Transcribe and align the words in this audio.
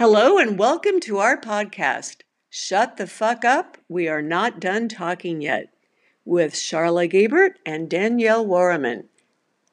Hello 0.00 0.38
and 0.38 0.58
welcome 0.58 0.98
to 1.00 1.18
our 1.18 1.38
podcast, 1.38 2.22
Shut 2.48 2.96
the 2.96 3.06
Fuck 3.06 3.44
Up, 3.44 3.76
We 3.86 4.08
Are 4.08 4.22
Not 4.22 4.58
Done 4.58 4.88
Talking 4.88 5.42
Yet, 5.42 5.68
with 6.24 6.54
Charla 6.54 7.06
Gebert 7.06 7.56
and 7.66 7.86
Danielle 7.86 8.46
Warriman. 8.46 9.08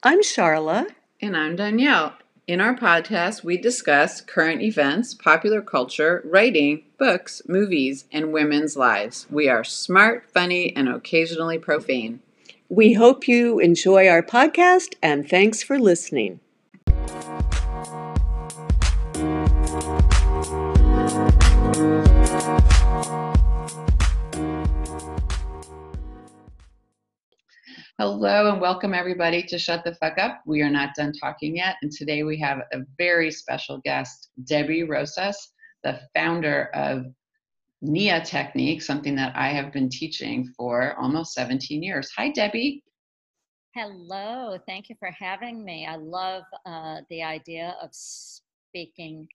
I'm 0.04 0.20
Charla. 0.20 0.88
And 1.21 1.38
I'm 1.38 1.55
Danielle. 1.55 2.16
In 2.46 2.60
our 2.60 2.76
podcast, 2.76 3.46
we 3.46 3.55
discuss 3.55 4.20
current 4.20 4.62
events, 4.62 5.13
popular 5.13 5.62
culture, 5.62 6.21
writing, 6.26 6.83
books, 6.97 7.41
movies, 7.47 8.03
and 8.12 8.33
women's 8.33 8.75
lives. 8.75 9.28
We 9.29 9.47
are 9.47 9.63
smart, 9.63 10.29
funny, 10.29 10.75
and 10.75 10.89
occasionally 10.89 11.57
profane. 11.57 12.19
We 12.67 12.91
hope 12.91 13.29
you 13.29 13.59
enjoy 13.59 14.09
our 14.09 14.23
podcast 14.23 14.96
and 15.01 15.29
thanks 15.29 15.63
for 15.63 15.79
listening. 15.79 16.41
Hello 28.00 28.52
and 28.52 28.62
welcome 28.62 28.94
everybody 28.94 29.42
to 29.42 29.58
Shut 29.58 29.84
the 29.84 29.96
Fuck 29.96 30.20
Up. 30.20 30.44
We 30.46 30.62
are 30.62 30.70
not 30.70 30.94
done 30.96 31.12
talking 31.20 31.55
yet, 31.55 31.78
and 31.82 31.92
today 31.92 32.22
we 32.22 32.40
have 32.40 32.60
a 32.72 32.82
very 32.96 33.32
special 33.32 33.80
guest, 33.80 34.30
Debbie 34.44 34.84
Rosas, 34.84 35.54
the 35.84 36.00
founder 36.14 36.70
of 36.76 37.08
NIA 37.82 38.22
Technique, 38.24 38.84
something 38.84 39.16
that 39.16 39.36
I 39.36 39.48
have 39.48 39.74
been 39.74 39.90
teaching 39.90 40.54
for 40.55 40.94
almost 41.00 41.34
17 41.34 41.82
years. 41.82 42.12
Hi, 42.16 42.30
Debbie. 42.30 42.84
Hello, 43.74 44.60
thank 44.68 44.90
you 44.90 44.96
for 45.00 45.10
having 45.10 45.66
me. 45.66 45.88
I 45.88 45.96
love 45.96 46.44
uh, 46.68 46.98
the 47.10 47.24
idea 47.24 47.76
of 47.82 47.90
speaking 47.94 49.27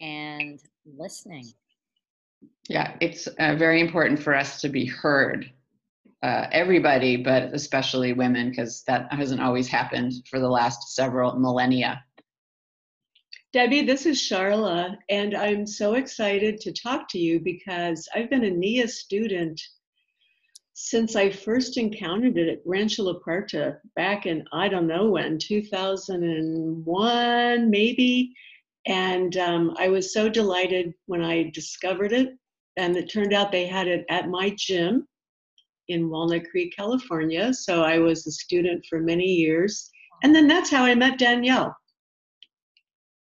and 0.00 0.58
listening. 0.86 1.52
Yeah, 2.70 2.96
it's 3.02 3.26
uh, 3.26 3.54
very 3.56 3.82
important 3.82 4.18
for 4.18 4.34
us 4.34 4.62
to 4.62 4.70
be 4.70 4.86
heard 4.86 5.52
uh, 6.22 6.46
everybody, 6.52 7.16
but 7.16 7.54
especially 7.54 8.12
women, 8.12 8.50
because 8.50 8.82
that 8.86 9.12
hasn't 9.12 9.40
always 9.40 9.68
happened 9.68 10.12
for 10.28 10.38
the 10.38 10.48
last 10.48 10.94
several 10.94 11.38
millennia. 11.38 12.04
Debbie, 13.52 13.84
this 13.84 14.06
is 14.06 14.20
Charla, 14.20 14.96
and 15.08 15.34
I'm 15.34 15.66
so 15.66 15.94
excited 15.94 16.60
to 16.60 16.72
talk 16.72 17.08
to 17.10 17.18
you 17.18 17.40
because 17.40 18.08
I've 18.14 18.30
been 18.30 18.44
a 18.44 18.50
NIA 18.50 18.86
student 18.86 19.60
since 20.82 21.16
I 21.16 21.30
first 21.30 21.76
encountered 21.76 22.38
it 22.38 22.48
at 22.48 22.62
Rancho 22.64 23.02
La 23.02 23.12
Puerta 23.14 23.78
back 23.96 24.24
in, 24.24 24.44
I 24.52 24.68
don't 24.68 24.86
know 24.86 25.10
when, 25.10 25.36
2001 25.38 27.70
maybe. 27.70 28.32
And 28.86 29.36
um, 29.36 29.74
I 29.78 29.88
was 29.88 30.14
so 30.14 30.30
delighted 30.30 30.94
when 31.04 31.22
I 31.22 31.50
discovered 31.52 32.12
it. 32.12 32.30
And 32.76 32.96
it 32.96 33.12
turned 33.12 33.34
out 33.34 33.52
they 33.52 33.66
had 33.66 33.88
it 33.88 34.06
at 34.08 34.28
my 34.28 34.54
gym 34.56 35.06
in 35.90 36.08
Walnut 36.08 36.48
Creek, 36.50 36.74
California. 36.76 37.52
So 37.52 37.82
I 37.82 37.98
was 37.98 38.26
a 38.26 38.32
student 38.32 38.84
for 38.88 39.00
many 39.00 39.26
years. 39.26 39.90
And 40.22 40.34
then 40.34 40.46
that's 40.48 40.70
how 40.70 40.84
I 40.84 40.94
met 40.94 41.18
Danielle. 41.18 41.74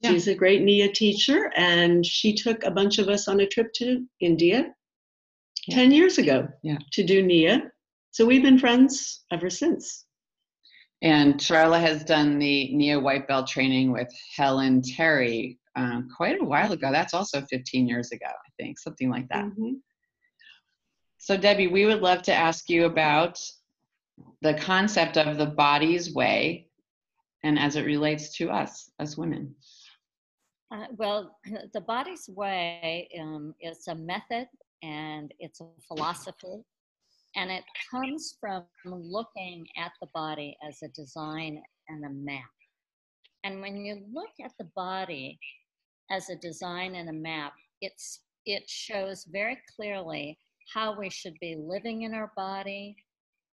Yeah. 0.02 0.12
She's 0.12 0.28
a 0.28 0.36
great 0.36 0.62
NIA 0.62 0.94
teacher, 0.94 1.52
and 1.58 2.06
she 2.06 2.34
took 2.34 2.64
a 2.64 2.72
bunch 2.72 3.00
of 3.00 3.10
us 3.10 3.28
on 3.28 3.42
a 3.42 3.48
trip 3.48 3.74
to 3.76 4.06
India 4.22 4.74
yeah. 5.68 5.76
10 5.76 5.92
years 5.92 6.18
ago 6.18 6.48
yeah. 6.64 6.78
to 6.94 7.04
do 7.04 7.22
NIA. 7.22 7.64
So 8.12 8.26
we've 8.26 8.42
been 8.42 8.60
friends 8.60 9.26
ever 9.32 9.50
since. 9.50 10.06
And 11.02 11.36
Charla 11.36 11.80
has 11.80 12.04
done 12.04 12.40
the 12.40 12.76
NIA 12.76 13.00
White 13.00 13.28
Belt 13.28 13.48
training 13.48 13.92
with 13.92 14.10
Helen 14.36 14.82
Terry 14.82 15.60
um, 15.76 16.10
quite 16.16 16.42
a 16.42 16.46
while 16.46 16.72
ago. 16.72 16.92
That's 16.92 17.14
also 17.14 17.42
15 17.50 17.88
years 17.88 18.12
ago, 18.12 18.26
I 18.28 18.50
think, 18.62 18.80
something 18.80 19.10
like 19.10 19.28
that. 19.30 19.46
Mm-hmm. 19.46 19.76
So, 21.20 21.36
Debbie, 21.36 21.68
we 21.68 21.86
would 21.86 22.02
love 22.02 22.22
to 22.24 22.34
ask 22.34 22.70
you 22.70 22.86
about 22.86 23.38
the 24.42 24.54
concept 24.54 25.18
of 25.18 25.38
the 25.38 25.46
body's 25.46 26.14
way 26.14 26.68
and 27.44 27.60
as 27.60 27.76
it 27.76 27.86
relates 27.86 28.36
to 28.38 28.50
us 28.50 28.90
as 29.00 29.18
women. 29.18 29.54
Uh, 30.72 30.86
well, 30.96 31.38
the 31.74 31.82
body's 31.82 32.30
way 32.30 33.10
um, 33.20 33.54
is 33.60 33.86
a 33.90 33.96
method 33.96 34.48
and 34.82 35.34
it's 35.40 35.60
a 35.60 35.68
philosophy, 35.86 36.64
and 37.36 37.52
it 37.52 37.66
comes 37.92 38.38
from 38.40 38.64
looking 38.86 39.68
at 39.78 39.92
the 40.02 40.08
body 40.14 40.58
as 40.66 40.82
a 40.84 40.88
design 40.90 41.62
and 41.90 42.06
a 42.06 42.10
map. 42.10 42.44
And 43.44 43.60
when 43.60 43.84
you 43.84 44.06
look 44.14 44.32
at 44.44 44.54
the 44.58 44.70
body 44.74 45.38
as 46.10 46.30
a 46.30 46.38
design 46.38 46.96
and 46.96 47.10
a 47.10 47.14
map, 47.14 47.52
it's 47.82 48.22
it 48.46 48.64
shows 48.70 49.26
very 49.30 49.60
clearly 49.76 50.38
how 50.74 50.98
we 50.98 51.10
should 51.10 51.36
be 51.40 51.56
living 51.56 52.04
in 52.04 52.14
our 52.14 52.32
body, 52.36 52.96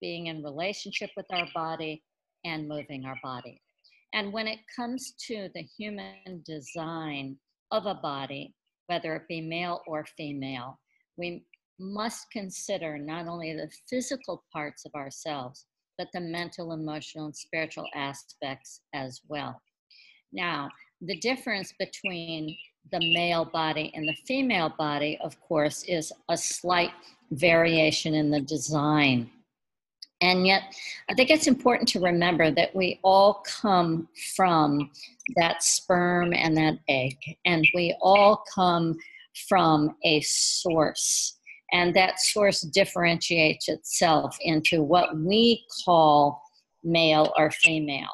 being 0.01 0.27
in 0.27 0.43
relationship 0.43 1.11
with 1.17 1.27
our 1.31 1.47
body, 1.55 2.03
and 2.45 2.69
moving 2.69 3.05
our 3.05 3.19
body. 3.23 3.61
And 4.13 4.33
when 4.33 4.47
it 4.47 4.59
comes 4.75 5.15
to 5.27 5.49
the 5.55 5.63
human 5.79 6.43
design 6.45 7.37
of 7.71 7.87
a 7.87 7.95
body, 7.95 8.55
whether 8.87 9.15
it 9.15 9.29
be 9.29 9.41
male 9.41 9.83
or 9.87 10.05
female, 10.17 10.79
we 11.17 11.45
must 11.79 12.31
consider 12.33 12.99
not 12.99 13.29
only 13.29 13.53
the 13.53 13.71
physical 13.89 14.45
parts 14.53 14.85
of 14.85 14.95
ourselves, 14.95 15.67
but 15.97 16.09
the 16.13 16.21
mental, 16.21 16.73
emotional, 16.73 17.27
and 17.27 17.37
spiritual 17.37 17.87
aspects 17.95 18.81
as 18.95 19.21
well. 19.29 19.61
Now, 20.33 20.71
the 21.01 21.19
difference 21.19 21.73
between 21.79 22.57
the 22.93 23.01
male 23.15 23.45
body 23.45 23.93
and 23.95 24.09
the 24.09 24.17
female 24.27 24.75
body, 24.79 25.19
of 25.23 25.41
course, 25.41 25.85
is 25.85 26.13
a 26.29 26.37
slight 26.37 26.91
variation 27.31 28.15
in 28.15 28.31
the 28.31 28.41
design. 28.41 29.31
And 30.23 30.47
yet, 30.47 30.63
I 31.09 31.15
think 31.15 31.31
it's 31.31 31.47
important 31.47 31.89
to 31.91 32.01
remember 32.01 32.51
that 32.51 32.75
we 32.75 33.01
all 33.03 33.43
come 33.47 34.09
from 34.37 34.91
that 35.37 35.63
sperm 35.63 36.35
and 36.35 36.57
that 36.57 36.79
egg, 36.89 37.17
and 37.47 37.67
we 37.75 37.97
all 38.03 38.45
come 38.55 38.97
from 39.49 39.97
a 40.05 40.21
source. 40.21 41.39
And 41.73 41.95
that 41.95 42.21
source 42.21 42.63
differentiates 42.63 43.69
itself 43.69 44.37
into 44.41 44.83
what 44.83 45.17
we 45.17 45.65
call 45.85 46.43
male 46.83 47.33
or 47.39 47.51
female. 47.51 48.09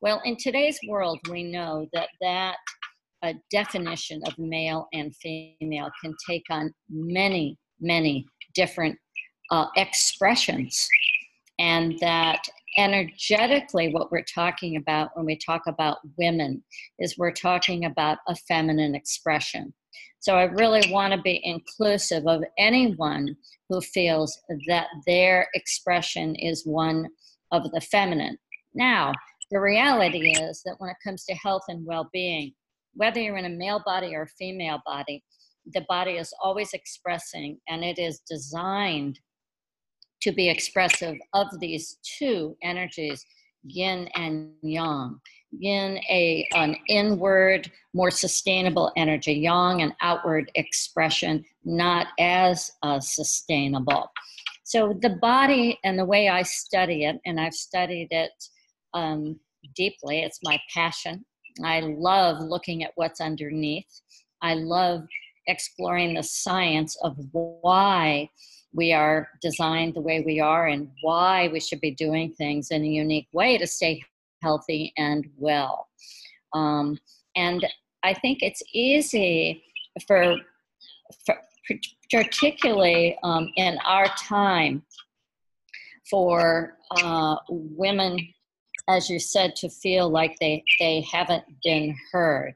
Well, 0.00 0.20
in 0.24 0.36
today's 0.36 0.78
world, 0.86 1.18
we 1.30 1.42
know 1.42 1.88
that 1.92 2.08
that 2.20 2.56
a 3.22 3.34
definition 3.50 4.22
of 4.26 4.38
male 4.38 4.88
and 4.92 5.14
female 5.16 5.90
can 6.02 6.14
take 6.28 6.44
on 6.50 6.72
many, 6.88 7.58
many 7.80 8.26
different 8.54 8.96
uh, 9.50 9.66
expressions. 9.76 10.88
And 11.58 11.98
that 12.00 12.42
energetically, 12.78 13.92
what 13.92 14.10
we're 14.10 14.24
talking 14.34 14.76
about 14.76 15.10
when 15.14 15.26
we 15.26 15.36
talk 15.36 15.62
about 15.66 15.98
women 16.16 16.62
is 16.98 17.18
we're 17.18 17.32
talking 17.32 17.84
about 17.84 18.18
a 18.28 18.34
feminine 18.34 18.94
expression. 18.94 19.74
So 20.20 20.36
I 20.36 20.44
really 20.44 20.90
want 20.92 21.12
to 21.14 21.20
be 21.20 21.40
inclusive 21.44 22.26
of 22.26 22.42
anyone 22.58 23.36
who 23.68 23.80
feels 23.80 24.38
that 24.68 24.86
their 25.06 25.48
expression 25.54 26.34
is 26.36 26.66
one 26.66 27.08
of 27.52 27.70
the 27.72 27.80
feminine. 27.80 28.38
Now, 28.74 29.12
the 29.50 29.60
reality 29.60 30.30
is 30.30 30.62
that 30.64 30.76
when 30.78 30.90
it 30.90 30.96
comes 31.02 31.24
to 31.24 31.34
health 31.34 31.62
and 31.68 31.84
well 31.84 32.08
being, 32.12 32.52
whether 32.94 33.20
you're 33.20 33.36
in 33.36 33.44
a 33.44 33.56
male 33.56 33.82
body 33.84 34.14
or 34.14 34.22
a 34.22 34.28
female 34.28 34.80
body, 34.86 35.22
the 35.72 35.84
body 35.88 36.12
is 36.12 36.32
always 36.42 36.72
expressing 36.72 37.58
and 37.68 37.84
it 37.84 37.98
is 37.98 38.20
designed 38.28 39.18
to 40.22 40.32
be 40.32 40.48
expressive 40.48 41.16
of 41.34 41.46
these 41.60 41.98
two 42.18 42.56
energies, 42.62 43.24
yin 43.62 44.08
and 44.14 44.52
yang. 44.62 45.18
Yin, 45.52 45.98
a, 46.08 46.46
an 46.54 46.76
inward, 46.88 47.70
more 47.92 48.10
sustainable 48.10 48.92
energy, 48.96 49.32
yang, 49.32 49.82
an 49.82 49.94
outward 50.00 50.50
expression, 50.54 51.44
not 51.64 52.08
as 52.18 52.70
uh, 52.82 53.00
sustainable. 53.00 54.08
So 54.64 54.96
the 55.02 55.18
body 55.20 55.78
and 55.82 55.98
the 55.98 56.04
way 56.04 56.28
I 56.28 56.42
study 56.42 57.04
it, 57.04 57.16
and 57.26 57.40
I've 57.40 57.54
studied 57.54 58.08
it 58.12 58.30
um, 58.94 59.40
deeply, 59.74 60.22
it's 60.22 60.38
my 60.44 60.60
passion. 60.72 61.24
I 61.66 61.80
love 61.80 62.40
looking 62.40 62.82
at 62.82 62.92
what's 62.94 63.20
underneath. 63.20 64.00
I 64.42 64.54
love 64.54 65.06
exploring 65.46 66.14
the 66.14 66.22
science 66.22 66.96
of 67.02 67.16
why 67.32 68.30
we 68.72 68.92
are 68.92 69.28
designed 69.42 69.94
the 69.94 70.00
way 70.00 70.22
we 70.24 70.40
are 70.40 70.68
and 70.68 70.90
why 71.02 71.48
we 71.48 71.60
should 71.60 71.80
be 71.80 71.90
doing 71.90 72.32
things 72.32 72.70
in 72.70 72.82
a 72.82 72.86
unique 72.86 73.28
way 73.32 73.58
to 73.58 73.66
stay 73.66 74.00
healthy 74.42 74.92
and 74.96 75.28
well. 75.36 75.88
Um, 76.52 76.98
and 77.36 77.66
I 78.02 78.14
think 78.14 78.42
it's 78.42 78.62
easy 78.72 79.62
for, 80.06 80.36
for 81.26 81.36
particularly 82.10 83.18
um, 83.22 83.48
in 83.56 83.78
our 83.84 84.06
time, 84.18 84.82
for 86.08 86.76
uh, 87.02 87.36
women, 87.48 88.18
as 88.90 89.08
you 89.08 89.18
said, 89.18 89.56
to 89.56 89.68
feel 89.68 90.08
like 90.08 90.36
they, 90.40 90.62
they 90.78 91.00
haven't 91.02 91.44
been 91.62 91.96
heard. 92.12 92.54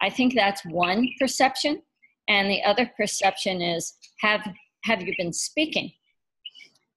I 0.00 0.10
think 0.10 0.34
that's 0.34 0.64
one 0.66 1.08
perception. 1.18 1.82
And 2.28 2.50
the 2.50 2.62
other 2.62 2.90
perception 2.96 3.60
is 3.60 3.94
have, 4.20 4.46
have 4.84 5.02
you 5.02 5.14
been 5.16 5.32
speaking? 5.32 5.92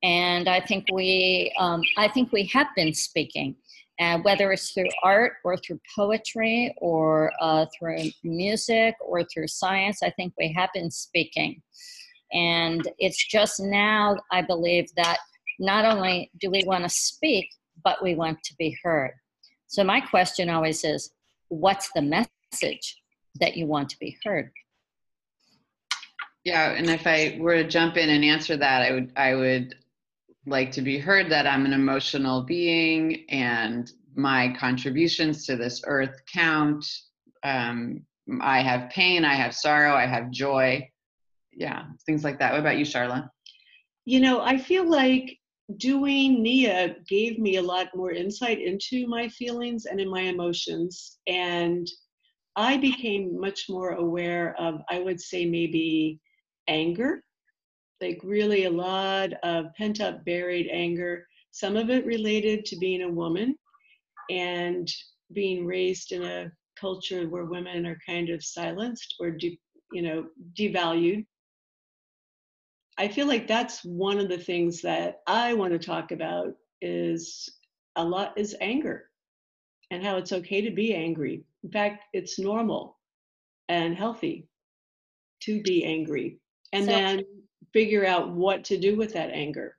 And 0.03 0.47
I 0.47 0.59
think 0.59 0.85
we, 0.91 1.53
um, 1.57 1.81
I 1.97 2.07
think 2.07 2.31
we 2.31 2.45
have 2.53 2.67
been 2.75 2.93
speaking, 2.93 3.55
uh, 3.99 4.19
whether 4.19 4.51
it's 4.51 4.71
through 4.71 4.89
art 5.01 5.33
or 5.43 5.57
through 5.57 5.79
poetry 5.95 6.75
or 6.77 7.31
uh, 7.41 7.65
through 7.77 8.09
music 8.23 8.95
or 8.99 9.23
through 9.23 9.47
science. 9.47 10.03
I 10.03 10.11
think 10.11 10.33
we 10.37 10.53
have 10.53 10.69
been 10.75 10.91
speaking, 10.91 11.61
and 12.31 12.87
it's 12.99 13.25
just 13.25 13.59
now 13.59 14.17
I 14.31 14.43
believe 14.43 14.85
that 14.95 15.17
not 15.59 15.85
only 15.85 16.29
do 16.39 16.51
we 16.51 16.63
want 16.67 16.83
to 16.83 16.89
speak, 16.89 17.47
but 17.83 18.03
we 18.03 18.15
want 18.15 18.41
to 18.43 18.55
be 18.57 18.77
heard. 18.83 19.11
So 19.67 19.83
my 19.83 19.99
question 20.01 20.49
always 20.49 20.83
is, 20.83 21.11
what's 21.49 21.91
the 21.93 22.01
message 22.01 23.01
that 23.39 23.57
you 23.57 23.65
want 23.65 23.89
to 23.89 23.99
be 23.99 24.17
heard? 24.23 24.51
Yeah, 26.43 26.73
and 26.73 26.89
if 26.89 27.07
I 27.07 27.37
were 27.39 27.55
to 27.55 27.67
jump 27.67 27.97
in 27.97 28.09
and 28.09 28.23
answer 28.23 28.55
that, 28.55 28.83
I 28.83 28.91
would 28.91 29.11
I 29.15 29.33
would 29.33 29.75
like 30.45 30.71
to 30.73 30.81
be 30.81 30.99
heard 30.99 31.29
that 31.31 31.47
I'm 31.47 31.65
an 31.65 31.73
emotional 31.73 32.43
being 32.43 33.25
and 33.29 33.91
my 34.15 34.55
contributions 34.57 35.45
to 35.47 35.55
this 35.55 35.81
earth 35.87 36.21
count. 36.31 36.85
Um, 37.43 38.05
I 38.41 38.61
have 38.61 38.91
pain, 38.91 39.25
I 39.25 39.33
have 39.33 39.55
sorrow, 39.55 39.93
I 39.95 40.05
have 40.05 40.29
joy. 40.29 40.87
Yeah, 41.51 41.85
things 42.05 42.23
like 42.23 42.39
that. 42.39 42.51
What 42.51 42.61
about 42.61 42.77
you, 42.77 42.85
Charla? 42.85 43.29
You 44.05 44.19
know, 44.19 44.41
I 44.41 44.57
feel 44.57 44.87
like 44.87 45.39
doing 45.77 46.43
Nia 46.43 46.95
gave 47.07 47.39
me 47.39 47.57
a 47.57 47.61
lot 47.61 47.87
more 47.95 48.11
insight 48.11 48.59
into 48.61 49.07
my 49.07 49.27
feelings 49.29 49.85
and 49.85 49.99
in 49.99 50.09
my 50.09 50.21
emotions. 50.21 51.17
And 51.27 51.87
I 52.55 52.77
became 52.77 53.39
much 53.39 53.65
more 53.69 53.91
aware 53.91 54.55
of, 54.59 54.81
I 54.89 54.99
would 54.99 55.19
say, 55.19 55.45
maybe 55.45 56.19
anger, 56.67 57.23
like 58.01 58.19
really 58.23 58.65
a 58.65 58.69
lot 58.69 59.33
of 59.43 59.73
pent 59.77 60.01
up, 60.01 60.23
buried 60.25 60.69
anger. 60.71 61.27
Some 61.51 61.75
of 61.75 61.89
it 61.89 62.05
related 62.05 62.65
to 62.65 62.77
being 62.77 63.01
a 63.01 63.09
woman 63.09 63.55
and 64.29 64.87
being 65.33 65.65
raised 65.65 66.11
in 66.11 66.23
a 66.23 66.51
culture 66.79 67.27
where 67.27 67.45
women 67.45 67.85
are 67.85 67.97
kind 68.05 68.29
of 68.29 68.43
silenced 68.43 69.15
or, 69.19 69.31
de- 69.31 69.59
you 69.91 70.01
know, 70.01 70.25
devalued 70.57 71.25
I 72.97 73.07
feel 73.07 73.27
like 73.27 73.47
that's 73.47 73.83
one 73.83 74.19
of 74.19 74.29
the 74.29 74.37
things 74.37 74.81
that 74.81 75.21
I 75.27 75.53
want 75.53 75.73
to 75.73 75.79
talk 75.79 76.11
about 76.11 76.53
is 76.81 77.49
a 77.95 78.03
lot 78.03 78.37
is 78.37 78.55
anger 78.61 79.09
and 79.91 80.03
how 80.03 80.17
it's 80.17 80.31
okay 80.31 80.61
to 80.61 80.71
be 80.71 80.93
angry. 80.93 81.43
In 81.63 81.71
fact, 81.71 82.05
it's 82.13 82.39
normal 82.39 82.97
and 83.69 83.95
healthy 83.95 84.47
to 85.41 85.61
be 85.61 85.83
angry 85.83 86.39
and 86.73 86.85
so, 86.85 86.91
then 86.91 87.23
figure 87.73 88.05
out 88.05 88.31
what 88.31 88.63
to 88.65 88.77
do 88.77 88.95
with 88.95 89.13
that 89.13 89.29
anger. 89.31 89.75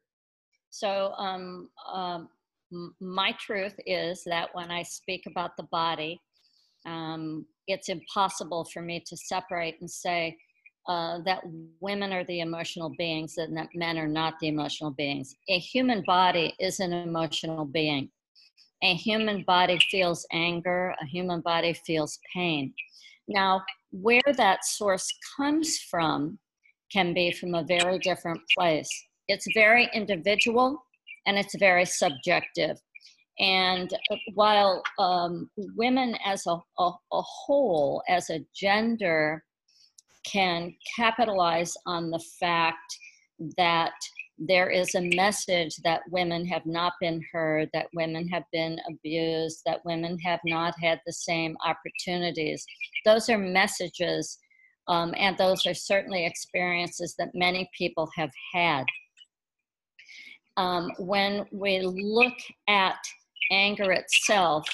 So, 0.71 1.13
um, 1.17 1.71
um, 1.91 2.29
my 3.01 3.33
truth 3.41 3.75
is 3.87 4.23
that 4.27 4.51
when 4.55 4.71
I 4.71 4.83
speak 4.83 5.25
about 5.27 5.57
the 5.57 5.63
body, 5.65 6.21
um, 6.85 7.47
it's 7.67 7.89
impossible 7.89 8.67
for 8.73 8.83
me 8.83 9.03
to 9.07 9.17
separate 9.17 9.77
and 9.81 9.91
say, 9.91 10.37
uh, 10.89 11.19
that 11.25 11.43
women 11.81 12.13
are 12.13 12.25
the 12.25 12.41
emotional 12.41 12.93
beings 12.97 13.39
and 13.39 13.57
that 13.57 13.69
men 13.75 13.99
are 13.99 14.09
not 14.09 14.35
the 14.41 14.49
emotional 14.49 14.91
beings. 14.91 15.35
A 15.49 15.59
human 15.59 16.03
body 16.07 16.55
is 16.61 16.81
an 16.81 16.93
emotional 16.93 17.65
being. 17.65 18.11
A 18.83 18.95
human 18.95 19.43
body 19.47 19.79
feels 19.91 20.27
anger, 20.33 20.95
a 21.01 21.07
human 21.07 21.41
body 21.41 21.73
feels 21.73 22.19
pain. 22.35 22.73
Now, 23.27 23.63
where 23.91 24.21
that 24.37 24.65
source 24.65 25.13
comes 25.37 25.79
from 25.79 26.39
can 26.93 27.15
be 27.15 27.33
from 27.33 27.55
a 27.55 27.65
very 27.65 27.99
different 27.99 28.41
place. 28.57 28.89
It's 29.29 29.47
very 29.55 29.89
individual 29.93 30.79
and 31.27 31.37
it's 31.37 31.57
very 31.59 31.85
subjective. 31.85 32.77
And 33.39 33.93
while 34.35 34.83
um, 34.99 35.51
women 35.77 36.17
as 36.25 36.47
a, 36.47 36.59
a, 36.79 36.91
a 37.13 37.23
whole, 37.23 38.03
as 38.09 38.31
a 38.31 38.45
gender, 38.55 39.45
can 40.31 40.75
capitalize 40.97 41.77
on 41.87 42.11
the 42.11 42.23
fact 42.41 42.99
that 43.57 43.93
there 44.39 44.69
is 44.69 44.95
a 44.95 45.11
message 45.15 45.77
that 45.79 46.03
women 46.11 46.45
have 46.47 46.67
not 46.67 46.93
been 47.01 47.23
heard, 47.33 47.71
that 47.73 47.87
women 47.95 48.29
have 48.29 48.45
been 48.53 48.79
abused, 48.89 49.63
that 49.65 49.85
women 49.85 50.19
have 50.19 50.41
not 50.45 50.75
had 50.81 51.01
the 51.07 51.13
same 51.13 51.57
opportunities. 51.65 52.65
Those 53.05 53.31
are 53.31 53.39
messages, 53.39 54.39
um, 54.89 55.15
and 55.17 55.39
those 55.39 55.67
are 55.67 55.75
certainly 55.75 56.27
experiences 56.27 57.15
that 57.19 57.31
many 57.35 57.69
people 57.77 58.09
have 58.15 58.33
had. 58.53 58.85
Um, 60.59 60.91
when 60.99 61.47
we 61.51 61.81
look 61.81 62.37
at 62.69 62.97
anger 63.51 63.93
itself, 63.93 64.67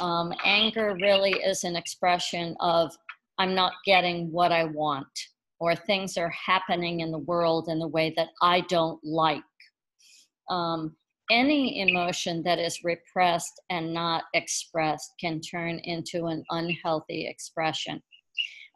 um, 0.00 0.32
anger 0.44 0.96
really 1.00 1.32
is 1.32 1.64
an 1.64 1.76
expression 1.76 2.56
of 2.60 2.90
I'm 3.40 3.54
not 3.54 3.72
getting 3.86 4.30
what 4.30 4.52
I 4.52 4.64
want, 4.64 5.08
or 5.60 5.74
things 5.74 6.18
are 6.18 6.28
happening 6.28 7.00
in 7.00 7.10
the 7.10 7.18
world 7.18 7.68
in 7.68 7.78
the 7.78 7.88
way 7.88 8.12
that 8.18 8.28
I 8.42 8.60
don't 8.68 9.00
like. 9.02 9.42
Um, 10.50 10.94
any 11.30 11.80
emotion 11.80 12.42
that 12.42 12.58
is 12.58 12.84
repressed 12.84 13.58
and 13.70 13.94
not 13.94 14.24
expressed 14.34 15.12
can 15.18 15.40
turn 15.40 15.78
into 15.84 16.26
an 16.26 16.44
unhealthy 16.50 17.26
expression. 17.26 18.02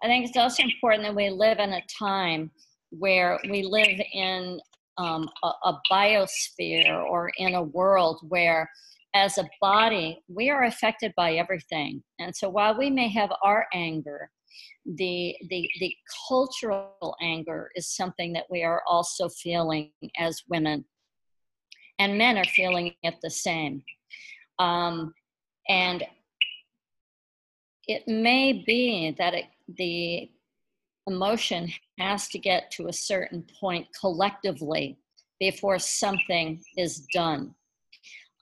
I 0.02 0.06
think 0.06 0.26
it's 0.26 0.38
also 0.38 0.62
important 0.62 1.02
that 1.02 1.14
we 1.14 1.28
live 1.28 1.58
in 1.58 1.74
a 1.74 1.82
time 1.98 2.50
where 2.88 3.38
we 3.50 3.64
live 3.64 4.00
in 4.14 4.60
um, 4.96 5.28
a, 5.42 5.48
a 5.64 5.80
biosphere 5.92 7.04
or 7.04 7.30
in 7.36 7.54
a 7.54 7.62
world 7.62 8.20
where 8.28 8.70
as 9.14 9.36
a 9.36 9.48
body, 9.60 10.22
we 10.28 10.48
are 10.48 10.64
affected 10.64 11.12
by 11.16 11.34
everything. 11.34 12.02
And 12.18 12.34
so 12.34 12.48
while 12.48 12.78
we 12.78 12.88
may 12.88 13.08
have 13.08 13.30
our 13.42 13.66
anger, 13.74 14.30
the, 14.84 15.36
the, 15.48 15.68
the 15.80 15.94
cultural 16.28 17.16
anger 17.20 17.70
is 17.74 17.94
something 17.94 18.32
that 18.32 18.46
we 18.50 18.62
are 18.62 18.82
also 18.86 19.28
feeling 19.28 19.90
as 20.18 20.42
women. 20.48 20.84
And 21.98 22.18
men 22.18 22.36
are 22.38 22.44
feeling 22.44 22.94
it 23.02 23.14
the 23.22 23.30
same. 23.30 23.82
Um, 24.58 25.14
and 25.68 26.04
it 27.86 28.06
may 28.08 28.64
be 28.66 29.14
that 29.18 29.34
it, 29.34 29.46
the 29.76 30.30
emotion 31.06 31.70
has 31.98 32.28
to 32.28 32.38
get 32.38 32.70
to 32.72 32.88
a 32.88 32.92
certain 32.92 33.44
point 33.60 33.86
collectively 33.98 34.98
before 35.38 35.78
something 35.78 36.62
is 36.76 37.06
done. 37.12 37.54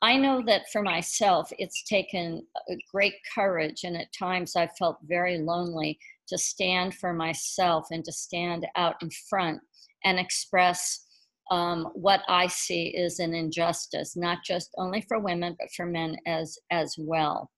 I 0.02 0.16
know 0.16 0.42
that 0.46 0.68
for 0.72 0.82
myself, 0.82 1.52
it's 1.58 1.84
taken 1.84 2.44
great 2.90 3.14
courage, 3.32 3.84
and 3.84 3.96
at 3.96 4.12
times 4.12 4.56
I 4.56 4.66
felt 4.66 4.98
very 5.04 5.38
lonely 5.38 5.96
to 6.26 6.36
stand 6.36 6.94
for 6.94 7.12
myself 7.12 7.86
and 7.92 8.04
to 8.04 8.12
stand 8.12 8.66
out 8.74 8.96
in 9.00 9.10
front 9.30 9.60
and 10.04 10.18
express 10.18 11.06
um, 11.52 11.90
what 11.94 12.22
I 12.28 12.48
see 12.48 12.88
is 12.88 13.20
an 13.20 13.32
injustice, 13.32 14.16
not 14.16 14.38
just 14.44 14.70
only 14.76 15.02
for 15.02 15.20
women, 15.20 15.54
but 15.58 15.70
for 15.76 15.86
men 15.86 16.16
as, 16.26 16.58
as 16.72 16.96
well. 16.98 17.50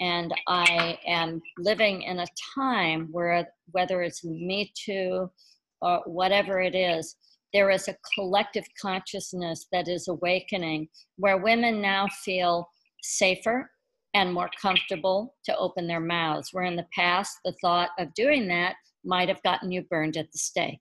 And 0.00 0.32
I 0.48 0.98
am 1.06 1.42
living 1.58 2.02
in 2.02 2.20
a 2.20 2.26
time 2.54 3.08
where, 3.12 3.46
whether 3.72 4.02
it's 4.02 4.24
Me 4.24 4.72
Too 4.74 5.30
or 5.82 6.02
whatever 6.06 6.60
it 6.60 6.74
is, 6.74 7.16
there 7.54 7.70
is 7.70 7.86
a 7.86 7.96
collective 8.14 8.66
consciousness 8.82 9.66
that 9.72 9.88
is 9.88 10.08
awakening 10.08 10.88
where 11.16 11.38
women 11.38 11.80
now 11.80 12.08
feel 12.24 12.68
safer 13.02 13.70
and 14.12 14.34
more 14.34 14.50
comfortable 14.60 15.34
to 15.44 15.56
open 15.56 15.86
their 15.86 16.00
mouths. 16.00 16.48
Where 16.52 16.64
in 16.64 16.76
the 16.76 16.86
past, 16.92 17.38
the 17.44 17.54
thought 17.62 17.90
of 17.98 18.12
doing 18.14 18.48
that 18.48 18.74
might 19.04 19.28
have 19.28 19.42
gotten 19.44 19.70
you 19.70 19.82
burned 19.82 20.16
at 20.16 20.30
the 20.32 20.38
stake. 20.38 20.80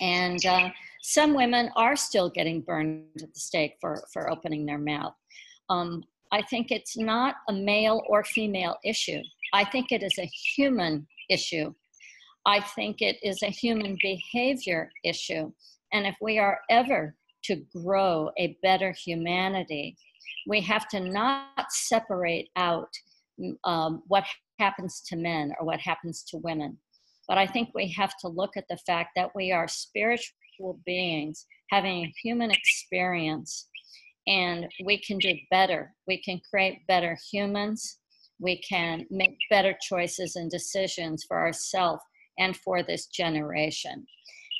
And 0.00 0.44
uh, 0.46 0.70
some 1.02 1.34
women 1.34 1.70
are 1.76 1.96
still 1.96 2.30
getting 2.30 2.62
burned 2.62 3.04
at 3.22 3.32
the 3.32 3.40
stake 3.40 3.74
for, 3.80 4.02
for 4.12 4.30
opening 4.30 4.64
their 4.64 4.78
mouth. 4.78 5.14
Um, 5.68 6.02
I 6.32 6.42
think 6.42 6.70
it's 6.70 6.96
not 6.96 7.34
a 7.48 7.52
male 7.52 8.02
or 8.08 8.24
female 8.24 8.76
issue. 8.82 9.20
I 9.52 9.64
think 9.64 9.92
it 9.92 10.02
is 10.02 10.18
a 10.18 10.30
human 10.56 11.06
issue 11.28 11.74
I 12.46 12.60
think 12.60 13.00
it 13.00 13.18
is 13.22 13.42
a 13.42 13.50
human 13.50 13.96
behavior 14.02 14.90
issue. 15.04 15.52
And 15.92 16.06
if 16.06 16.16
we 16.20 16.38
are 16.38 16.60
ever 16.70 17.16
to 17.44 17.56
grow 17.74 18.30
a 18.38 18.56
better 18.62 18.92
humanity, 18.92 19.96
we 20.46 20.60
have 20.62 20.88
to 20.88 21.00
not 21.00 21.70
separate 21.70 22.48
out 22.56 22.88
um, 23.64 24.02
what 24.08 24.24
happens 24.58 25.02
to 25.08 25.16
men 25.16 25.52
or 25.58 25.66
what 25.66 25.80
happens 25.80 26.22
to 26.24 26.38
women. 26.38 26.78
But 27.28 27.38
I 27.38 27.46
think 27.46 27.70
we 27.74 27.92
have 27.92 28.16
to 28.20 28.28
look 28.28 28.56
at 28.56 28.64
the 28.68 28.78
fact 28.86 29.10
that 29.16 29.30
we 29.34 29.52
are 29.52 29.68
spiritual 29.68 30.80
beings 30.84 31.46
having 31.70 32.04
a 32.04 32.14
human 32.22 32.50
experience 32.50 33.68
and 34.26 34.66
we 34.84 34.98
can 34.98 35.18
do 35.18 35.34
better. 35.50 35.94
We 36.06 36.22
can 36.22 36.40
create 36.50 36.86
better 36.86 37.16
humans. 37.30 37.98
we 38.40 38.56
can 38.62 39.06
make 39.10 39.36
better 39.50 39.76
choices 39.82 40.36
and 40.36 40.50
decisions 40.50 41.24
for 41.28 41.38
ourselves 41.38 42.02
and 42.40 42.56
for 42.56 42.82
this 42.82 43.06
generation. 43.06 44.04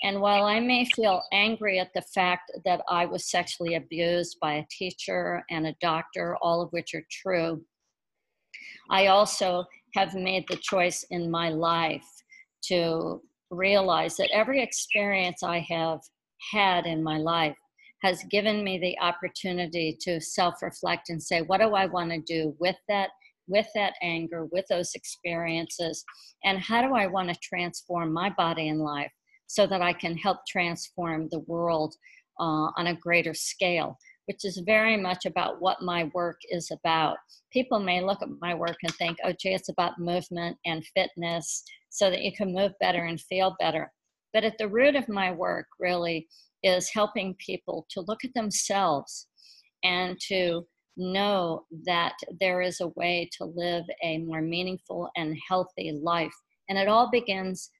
And 0.02 0.20
while 0.20 0.44
I 0.44 0.60
may 0.60 0.86
feel 0.86 1.22
angry 1.32 1.78
at 1.78 1.92
the 1.94 2.02
fact 2.02 2.52
that 2.64 2.80
I 2.88 3.04
was 3.04 3.30
sexually 3.30 3.74
abused 3.74 4.38
by 4.40 4.54
a 4.54 4.66
teacher 4.70 5.44
and 5.50 5.66
a 5.66 5.76
doctor, 5.80 6.36
all 6.40 6.62
of 6.62 6.70
which 6.70 6.94
are 6.94 7.04
true, 7.10 7.62
I 8.90 9.08
also 9.08 9.64
have 9.94 10.14
made 10.14 10.44
the 10.48 10.58
choice 10.62 11.04
in 11.10 11.30
my 11.30 11.50
life 11.50 12.06
to 12.64 13.20
realize 13.50 14.16
that 14.16 14.30
every 14.30 14.62
experience 14.62 15.42
I 15.42 15.58
have 15.68 16.00
had 16.52 16.86
in 16.86 17.02
my 17.02 17.18
life 17.18 17.56
has 18.02 18.24
given 18.30 18.64
me 18.64 18.78
the 18.78 18.98
opportunity 19.00 19.96
to 20.00 20.20
self 20.20 20.62
reflect 20.62 21.10
and 21.10 21.22
say, 21.22 21.42
what 21.42 21.60
do 21.60 21.74
I 21.74 21.86
want 21.86 22.10
to 22.10 22.20
do 22.20 22.54
with 22.58 22.76
that? 22.88 23.10
With 23.50 23.66
that 23.74 23.94
anger, 24.00 24.46
with 24.46 24.64
those 24.70 24.92
experiences, 24.94 26.04
and 26.44 26.58
how 26.58 26.80
do 26.80 26.94
I 26.94 27.06
want 27.06 27.28
to 27.28 27.40
transform 27.42 28.12
my 28.12 28.30
body 28.30 28.68
and 28.68 28.80
life 28.80 29.12
so 29.46 29.66
that 29.66 29.82
I 29.82 29.92
can 29.92 30.16
help 30.16 30.38
transform 30.48 31.28
the 31.30 31.40
world 31.40 31.96
uh, 32.38 32.70
on 32.78 32.86
a 32.86 32.94
greater 32.94 33.34
scale, 33.34 33.98
which 34.26 34.44
is 34.44 34.62
very 34.64 34.96
much 34.96 35.26
about 35.26 35.60
what 35.60 35.82
my 35.82 36.08
work 36.14 36.38
is 36.50 36.70
about. 36.70 37.16
People 37.52 37.80
may 37.80 38.00
look 38.00 38.22
at 38.22 38.28
my 38.40 38.54
work 38.54 38.76
and 38.84 38.94
think, 38.94 39.18
oh, 39.24 39.32
gee, 39.40 39.54
it's 39.54 39.68
about 39.68 39.98
movement 39.98 40.56
and 40.64 40.86
fitness 40.94 41.64
so 41.90 42.10
that 42.10 42.22
you 42.22 42.32
can 42.32 42.54
move 42.54 42.72
better 42.80 43.04
and 43.04 43.20
feel 43.20 43.56
better. 43.58 43.92
But 44.32 44.44
at 44.44 44.56
the 44.58 44.68
root 44.68 44.94
of 44.94 45.08
my 45.08 45.32
work, 45.32 45.66
really, 45.80 46.28
is 46.62 46.90
helping 46.90 47.34
people 47.44 47.86
to 47.90 48.04
look 48.06 48.24
at 48.24 48.34
themselves 48.34 49.26
and 49.82 50.16
to 50.28 50.64
know 51.00 51.64
that 51.86 52.14
there 52.38 52.60
is 52.60 52.80
a 52.80 52.88
way 52.88 53.28
to 53.38 53.44
live 53.44 53.84
a 54.04 54.18
more 54.18 54.42
meaningful 54.42 55.08
and 55.16 55.36
healthy 55.48 55.92
life. 55.92 56.34
And 56.68 56.78
it 56.78 56.88
all 56.88 57.10
begins 57.10 57.70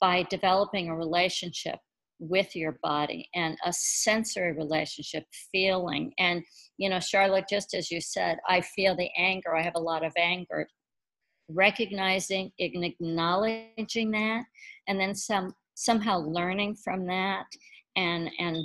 by 0.00 0.26
developing 0.28 0.88
a 0.88 0.96
relationship 0.96 1.78
with 2.18 2.56
your 2.56 2.78
body 2.82 3.28
and 3.34 3.56
a 3.64 3.72
sensory 3.72 4.52
relationship, 4.52 5.24
feeling. 5.52 6.12
And, 6.18 6.42
you 6.78 6.88
know, 6.88 6.96
Charla, 6.96 7.44
just 7.48 7.74
as 7.74 7.90
you 7.90 8.00
said, 8.00 8.38
I 8.48 8.60
feel 8.60 8.96
the 8.96 9.10
anger, 9.16 9.54
I 9.54 9.62
have 9.62 9.76
a 9.76 9.80
lot 9.80 10.04
of 10.04 10.12
anger. 10.18 10.68
Recognizing 11.48 12.50
and 12.58 12.84
acknowledging 12.84 14.10
that, 14.10 14.44
and 14.88 14.98
then 14.98 15.14
some 15.14 15.54
somehow 15.76 16.18
learning 16.18 16.74
from 16.74 17.06
that 17.06 17.46
and 17.94 18.28
and 18.40 18.56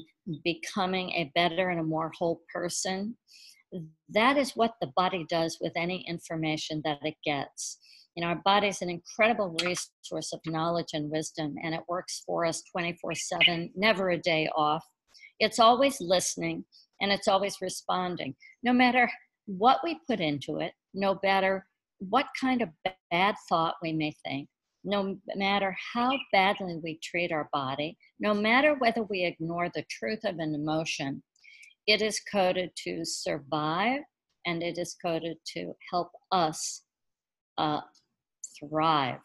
becoming 0.43 1.12
a 1.12 1.31
better 1.36 1.70
and 1.70 1.79
a 1.79 1.84
more 1.84 2.12
whole 2.17 2.41
person 2.51 3.15
that 4.10 4.38
is 4.38 4.51
what 4.56 4.74
the 4.82 4.92
body 4.96 5.25
does 5.30 5.58
with 5.62 5.74
any 5.75 6.06
information 6.08 6.82
that 6.84 7.00
it 7.04 7.16
gets. 7.24 7.80
You 8.16 8.22
know 8.22 8.30
our 8.30 8.42
body 8.44 8.68
is 8.68 8.82
an 8.82 8.90
incredible 8.90 9.56
resource 9.63 10.34
of 10.34 10.42
knowledge 10.46 10.90
and 10.94 11.10
wisdom 11.10 11.56
and 11.63 11.74
it 11.74 11.82
works 11.88 12.24
for 12.25 12.46
us 12.46 12.62
24 12.72 13.16
7 13.16 13.72
never 13.75 14.10
a 14.10 14.18
day 14.18 14.50
off. 14.56 14.86
It's 15.40 15.60
always 15.60 16.01
listening 16.01 16.66
and 17.00 17.12
it's 17.12 17.28
always 17.28 17.56
responding. 17.62 18.36
No 18.63 18.74
matter 18.74 19.10
what 19.46 19.80
we 19.84 20.00
put 20.08 20.20
into 20.20 20.58
it 20.60 20.74
no 20.94 21.20
matter 21.24 21.66
what 22.00 22.28
kind 22.40 22.62
of 22.62 22.70
bad 23.12 23.36
thought 23.50 23.75
we 23.82 23.94
may 23.94 24.13
think 24.25 24.48
no 24.84 25.18
matter 25.36 25.75
how 25.94 26.18
badly 26.32 26.80
we 26.84 27.00
treat 27.04 27.32
our 27.32 27.48
body, 27.54 27.98
no 28.20 28.34
matter 28.34 28.75
whether 28.80 29.04
we 29.04 29.24
ignore 29.24 29.70
the 29.70 29.86
truth 29.90 30.24
of 30.24 30.40
an 30.40 30.56
emotion, 30.56 31.22
it 31.88 32.01
is 32.01 32.19
coded 32.31 32.71
to 32.83 33.03
survive 33.05 34.01
and 34.45 34.63
it 34.63 34.77
is 34.77 34.95
coded 35.01 35.38
to 35.53 35.73
help 35.89 36.11
us 36.31 36.83
uh, 37.57 37.81
thrive. 38.59 39.21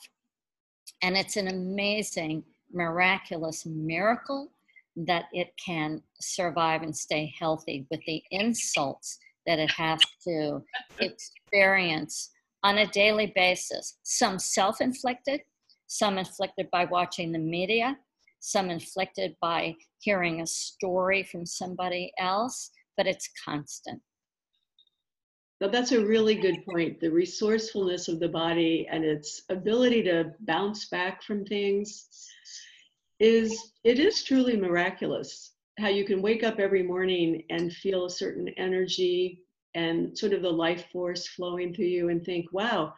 And 1.02 1.16
it's 1.16 1.36
an 1.36 1.48
amazing, 1.48 2.44
miraculous 2.72 3.66
miracle 3.66 4.50
that 4.96 5.26
it 5.32 5.52
can 5.62 6.02
survive 6.20 6.82
and 6.82 6.96
stay 6.96 7.32
healthy 7.38 7.86
with 7.90 8.00
the 8.06 8.22
insults 8.30 9.18
that 9.46 9.58
it 9.58 9.70
has 9.70 10.00
to 10.24 10.62
experience 10.98 12.30
on 12.62 12.78
a 12.78 12.86
daily 12.88 13.32
basis, 13.36 13.98
some 14.02 14.38
self 14.38 14.80
inflicted, 14.80 15.40
some 15.86 16.18
inflicted 16.18 16.70
by 16.70 16.84
watching 16.86 17.30
the 17.30 17.38
media, 17.38 17.96
some 18.40 18.70
inflicted 18.70 19.34
by 19.40 19.74
hearing 20.00 20.40
a 20.40 20.46
story 20.46 21.22
from 21.24 21.44
somebody 21.46 22.12
else, 22.18 22.70
but 22.96 23.06
it's 23.06 23.28
constant. 23.44 24.00
But 25.58 25.72
that's 25.72 25.92
a 25.92 26.04
really 26.04 26.34
good 26.34 26.64
point. 26.66 27.00
The 27.00 27.10
resourcefulness 27.10 28.08
of 28.08 28.20
the 28.20 28.28
body 28.28 28.86
and 28.90 29.04
its 29.04 29.42
ability 29.48 30.02
to 30.04 30.32
bounce 30.40 30.88
back 30.88 31.22
from 31.22 31.46
things 31.46 32.08
is 33.20 33.72
it 33.82 33.98
is 33.98 34.22
truly 34.22 34.56
miraculous 34.56 35.54
how 35.78 35.88
you 35.88 36.04
can 36.04 36.22
wake 36.22 36.42
up 36.42 36.58
every 36.58 36.82
morning 36.82 37.42
and 37.50 37.72
feel 37.72 38.06
a 38.06 38.10
certain 38.10 38.48
energy 38.56 39.42
and 39.74 40.16
sort 40.16 40.32
of 40.32 40.42
the 40.42 40.50
life 40.50 40.86
force 40.90 41.28
flowing 41.28 41.74
through 41.74 41.86
you 41.86 42.08
and 42.08 42.24
think, 42.24 42.46
wow, 42.52 42.94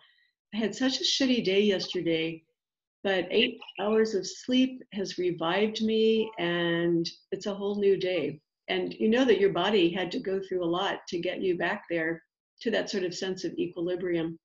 I 0.54 0.58
had 0.58 0.74
such 0.74 1.00
a 1.00 1.04
shitty 1.04 1.44
day 1.44 1.60
yesterday, 1.60 2.42
but 3.08 3.26
eight 3.30 3.58
hours 3.80 4.14
of 4.14 4.26
sleep 4.26 4.82
has 4.92 5.16
revived 5.16 5.80
me 5.80 6.30
and 6.38 7.08
it's 7.32 7.46
a 7.46 7.54
whole 7.54 7.80
new 7.80 7.96
day. 7.96 8.38
And 8.68 8.92
you 8.92 9.08
know 9.08 9.24
that 9.24 9.40
your 9.40 9.48
body 9.48 9.88
had 9.88 10.12
to 10.12 10.18
go 10.18 10.38
through 10.46 10.62
a 10.62 10.74
lot 10.78 10.98
to 11.08 11.18
get 11.18 11.40
you 11.40 11.56
back 11.56 11.84
there 11.88 12.22
to 12.60 12.70
that 12.70 12.90
sort 12.90 13.04
of 13.04 13.14
sense 13.14 13.44
of 13.44 13.54
equilibrium. 13.54 14.38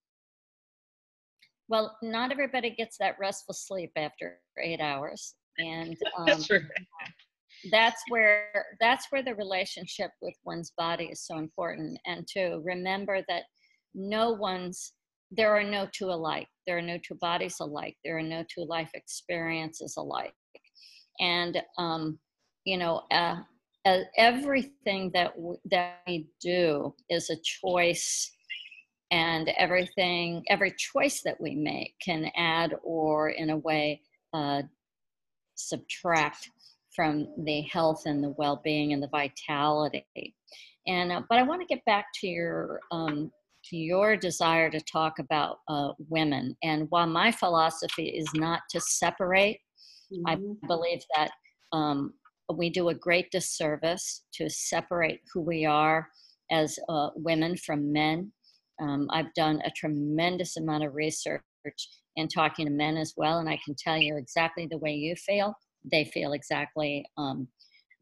Well, 1.67 1.98
not 2.01 2.32
everybody 2.32 2.70
gets 2.70 2.96
that 3.00 3.17
restful 3.20 3.53
sleep 3.53 3.91
after 3.98 4.39
eight 4.58 4.79
hours. 4.79 5.36
And 5.58 5.98
um, 6.17 6.25
that's 6.25 6.50
right 6.50 6.62
that's 7.72 8.01
where 8.10 8.65
that's 8.82 9.08
where 9.10 9.24
the 9.24 9.36
relationship 9.36 10.12
with 10.22 10.34
one's 10.43 10.74
body 10.77 11.05
is 11.05 11.25
so 11.25 11.38
important 11.38 11.98
and 12.05 12.27
to 12.27 12.62
remember 12.65 13.22
that 13.29 13.43
no 13.93 14.32
one's 14.32 14.93
there 15.36 15.56
are 15.56 15.63
no 15.63 15.88
two 15.92 16.12
alike. 16.12 16.48
There 16.68 16.78
are 16.78 16.82
no 16.82 16.98
two 16.98 17.16
bodies 17.16 17.58
alike. 17.60 17.98
There 18.04 18.18
are 18.18 18.24
no 18.24 18.44
two 18.54 18.66
life 18.66 18.92
experiences 18.94 19.96
alike. 19.98 20.34
And 21.20 21.62
um, 21.78 22.20
you 22.66 22.78
know 22.78 23.04
uh, 23.12 23.38
uh, 23.86 24.00
everything 24.18 25.12
that 25.13 25.36
w- 25.36 25.60
that 25.72 26.02
we 26.08 26.28
do 26.42 26.94
is 27.10 27.30
a 27.30 27.38
choice. 27.44 28.32
And 29.12 29.50
everything 29.60 30.44
every 30.50 30.74
choice 30.78 31.22
that 31.24 31.40
we 31.40 31.54
make 31.54 31.94
can 32.04 32.32
add 32.36 32.74
or 32.84 33.30
in 33.30 33.52
a 33.52 33.58
way 33.58 34.02
uh, 34.34 34.63
subtract 35.56 36.50
from 36.96 37.28
the 37.46 37.62
health 37.62 38.04
and 38.06 38.24
the 38.24 38.34
well-being 38.38 38.94
and 38.94 39.02
the 39.02 39.08
vitality. 39.08 40.36
And 40.88 41.12
uh, 41.12 41.22
but 41.30 41.40
I 41.40 41.44
want 41.44 41.62
to 41.62 41.68
get 41.68 41.86
back 41.86 42.08
to 42.22 42.28
your 42.28 42.80
um, 42.92 43.32
to 43.70 43.77
your 43.77 44.17
desire 44.17 44.70
to 44.70 44.79
talk 44.82 45.20
about 45.20 45.58
uh, 45.67 45.89
women. 46.10 46.55
And 46.63 46.88
while 46.89 47.08
my 47.08 47.32
philosophy 47.32 48.08
is 48.10 48.27
not 48.34 48.62
to 48.72 48.79
separate, 48.79 49.60
mm-hmm. 50.12 50.27
I 50.27 50.67
believe 50.67 51.01
that 51.15 51.32
um, 51.72 52.13
we 52.53 52.70
do 52.70 52.89
a 52.89 52.96
great 52.96 53.32
disservice 53.32 54.24
to 54.34 54.50
separate 54.50 55.22
who 55.34 55.41
we 55.41 55.65
are 55.65 56.08
as 56.51 56.77
uh, 56.89 57.10
women 57.15 57.58
from 57.58 57.91
men. 57.91 58.32
Um, 58.82 59.08
I've 59.12 59.34
done 59.34 59.62
a 59.65 59.72
tremendous 59.72 60.58
amount 60.58 60.84
of 60.84 60.93
research 60.93 61.41
and 62.17 62.29
talking 62.29 62.65
to 62.65 62.72
men 62.72 62.98
as 62.98 63.13
well, 63.15 63.39
and 63.39 63.50
I 63.50 63.58
can 63.63 63.75
tell 63.77 63.98
you 63.98 64.17
exactly 64.17 64.67
the 64.70 64.77
way 64.77 64.91
you 64.93 65.15
feel 65.15 65.55
they 65.91 66.05
feel 66.05 66.34
exactly 66.34 67.05
um, 67.17 67.48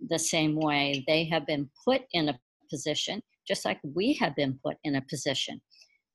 the 0.10 0.20
same 0.20 0.56
way. 0.56 1.04
They 1.08 1.26
have 1.26 1.46
been 1.46 1.70
put 1.86 2.02
in 2.14 2.30
a 2.30 2.40
position, 2.70 3.22
just 3.48 3.66
like 3.66 3.80
we 3.84 4.14
have 4.14 4.36
been 4.36 4.60
put 4.64 4.78
in 4.84 4.96
a 4.96 5.06
position. 5.10 5.62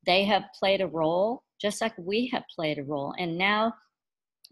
They 0.07 0.25
have 0.25 0.45
played 0.59 0.81
a 0.81 0.87
role, 0.87 1.43
just 1.61 1.81
like 1.81 1.95
we 1.99 2.29
have 2.33 2.45
played 2.55 2.79
a 2.79 2.85
role. 2.85 3.15
And 3.19 3.37
now 3.37 3.73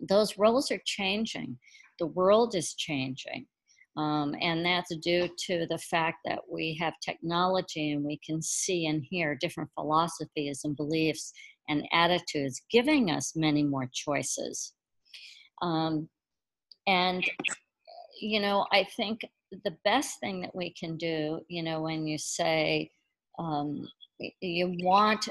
those 0.01 0.39
roles 0.39 0.71
are 0.71 0.81
changing. 0.85 1.59
The 1.99 2.07
world 2.07 2.55
is 2.55 2.75
changing. 2.75 3.47
Um, 3.97 4.35
and 4.41 4.67
that's 4.67 4.95
due 4.97 5.29
to 5.47 5.67
the 5.69 5.79
fact 5.79 6.19
that 6.25 6.41
we 6.51 6.77
have 6.81 6.95
technology 7.01 7.93
and 7.93 8.05
we 8.05 8.19
can 8.27 8.43
see 8.43 8.87
and 8.87 9.05
hear 9.09 9.37
different 9.41 9.71
philosophies 9.75 10.63
and 10.65 10.77
beliefs 10.77 11.33
and 11.69 11.87
attitudes, 11.93 12.61
giving 12.71 13.11
us 13.11 13.37
many 13.37 13.63
more 13.63 13.89
choices. 13.93 14.73
Um, 15.63 16.09
and, 16.87 17.25
you 18.21 18.41
know, 18.41 18.67
I 18.73 18.85
think 18.97 19.21
the 19.65 19.77
best 19.85 20.21
thing 20.21 20.41
that 20.41 20.55
we 20.55 20.73
can 20.73 20.97
do, 20.97 21.41
you 21.49 21.63
know, 21.63 21.83
when 21.83 22.07
you 22.07 22.19
say 22.19 22.91
um, 23.39 23.87
you 24.41 24.77
want 24.81 25.29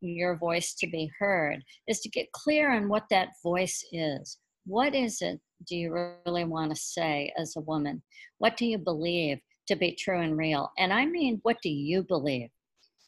your 0.00 0.36
voice 0.36 0.74
to 0.74 0.86
be 0.86 1.10
heard, 1.18 1.62
is 1.88 2.00
to 2.00 2.08
get 2.08 2.32
clear 2.32 2.72
on 2.72 2.88
what 2.88 3.04
that 3.10 3.30
voice 3.42 3.84
is. 3.92 4.38
What 4.66 4.94
is 4.94 5.20
it 5.20 5.40
do 5.66 5.76
you 5.76 6.14
really 6.26 6.44
want 6.44 6.74
to 6.74 6.80
say 6.80 7.32
as 7.38 7.56
a 7.56 7.60
woman? 7.60 8.02
What 8.38 8.56
do 8.56 8.66
you 8.66 8.78
believe 8.78 9.38
to 9.68 9.76
be 9.76 9.92
true 9.92 10.20
and 10.20 10.36
real? 10.36 10.70
And 10.78 10.92
I 10.92 11.06
mean, 11.06 11.40
what 11.42 11.58
do 11.62 11.68
you 11.68 12.02
believe? 12.02 12.48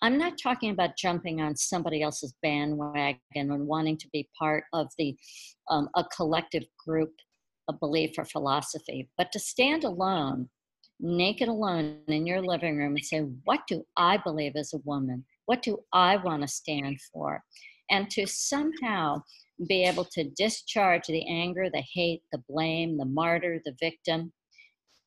I'm 0.02 0.18
not 0.18 0.34
talking 0.42 0.70
about 0.70 0.96
jumping 0.96 1.40
on 1.40 1.54
somebody 1.54 2.02
else's 2.02 2.34
bandwagon 2.42 3.20
and 3.34 3.66
wanting 3.66 3.96
to 3.98 4.08
be 4.12 4.28
part 4.36 4.64
of 4.72 4.88
the 4.98 5.16
um, 5.70 5.88
a 5.94 6.04
collective 6.04 6.64
group, 6.84 7.12
a 7.68 7.72
belief 7.72 8.18
or 8.18 8.24
philosophy, 8.24 9.08
but 9.16 9.32
to 9.32 9.38
stand 9.38 9.84
alone, 9.84 10.48
naked 11.00 11.48
alone 11.48 12.00
in 12.08 12.26
your 12.26 12.42
living 12.42 12.76
room 12.76 12.96
and 12.96 13.04
say, 13.04 13.20
"What 13.20 13.66
do 13.66 13.86
I 13.96 14.16
believe 14.16 14.56
as 14.56 14.72
a 14.72 14.78
woman? 14.78 15.24
What 15.46 15.62
do 15.62 15.84
I 15.92 16.16
want 16.16 16.42
to 16.42 16.48
stand 16.48 17.00
for?" 17.12 17.44
And 17.90 18.10
to 18.10 18.26
somehow 18.26 19.22
be 19.68 19.84
able 19.84 20.04
to 20.06 20.30
discharge 20.30 21.06
the 21.06 21.26
anger, 21.28 21.68
the 21.70 21.84
hate, 21.92 22.22
the 22.32 22.42
blame, 22.48 22.96
the 22.96 23.04
martyr, 23.04 23.60
the 23.64 23.76
victim, 23.80 24.32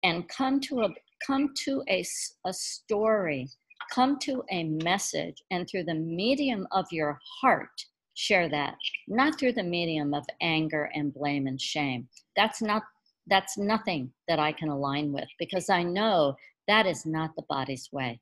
and 0.04 0.28
come 0.30 0.60
to 0.62 0.82
a 0.82 0.90
come 1.26 1.54
to 1.64 1.84
a, 1.90 2.06
a 2.46 2.54
story, 2.54 3.48
come 3.92 4.20
to 4.20 4.44
a 4.52 4.64
message, 4.64 5.42
and 5.52 5.68
through 5.68 5.84
the 5.86 5.96
medium 5.96 6.68
of 6.72 6.86
your 6.92 7.20
heart, 7.42 7.86
share 8.16 8.50
that. 8.50 8.76
Not 9.08 9.38
through 9.40 9.54
the 9.54 9.64
medium 9.64 10.14
of 10.14 10.26
anger 10.42 10.90
and 10.96 11.14
blame 11.14 11.48
and 11.48 11.62
shame. 11.62 12.08
That's 12.36 12.62
not 12.62 12.84
that's 13.28 13.58
nothing 13.58 14.12
that 14.28 14.40
I 14.40 14.52
can 14.52 14.70
align 14.70 15.12
with 15.12 15.28
because 15.40 15.70
I 15.70 15.84
know 15.84 16.36
that 16.68 16.86
is 16.86 17.06
not 17.06 17.36
the 17.36 17.44
body's 17.50 17.90
way. 17.92 18.20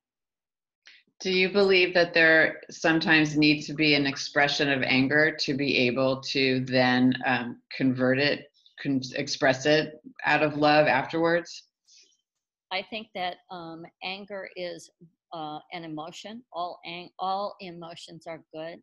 Do 1.20 1.32
you 1.32 1.52
believe 1.52 1.94
that 1.94 2.14
there 2.14 2.62
sometimes 2.70 3.38
needs 3.38 3.68
to 3.68 3.74
be 3.74 3.96
an 3.96 4.06
expression 4.06 4.70
of 4.70 4.82
anger 4.82 5.36
to 5.42 5.54
be 5.54 5.78
able 5.78 6.22
to 6.22 6.62
then 6.66 7.14
um, 7.26 7.62
convert 7.76 8.20
it, 8.20 8.52
con- 8.82 9.02
express 9.16 9.66
it 9.66 10.02
out 10.26 10.44
of 10.44 10.58
love 10.58 10.88
afterwards? 10.88 11.64
I 12.72 12.86
think 12.90 13.08
that 13.14 13.38
um, 13.52 13.86
anger 14.04 14.50
is 14.56 14.90
uh, 15.32 15.60
an 15.72 15.84
emotion. 15.84 16.44
All 16.52 16.80
ang- 16.86 17.12
all 17.20 17.56
emotions 17.62 18.26
are 18.28 18.44
good. 18.54 18.82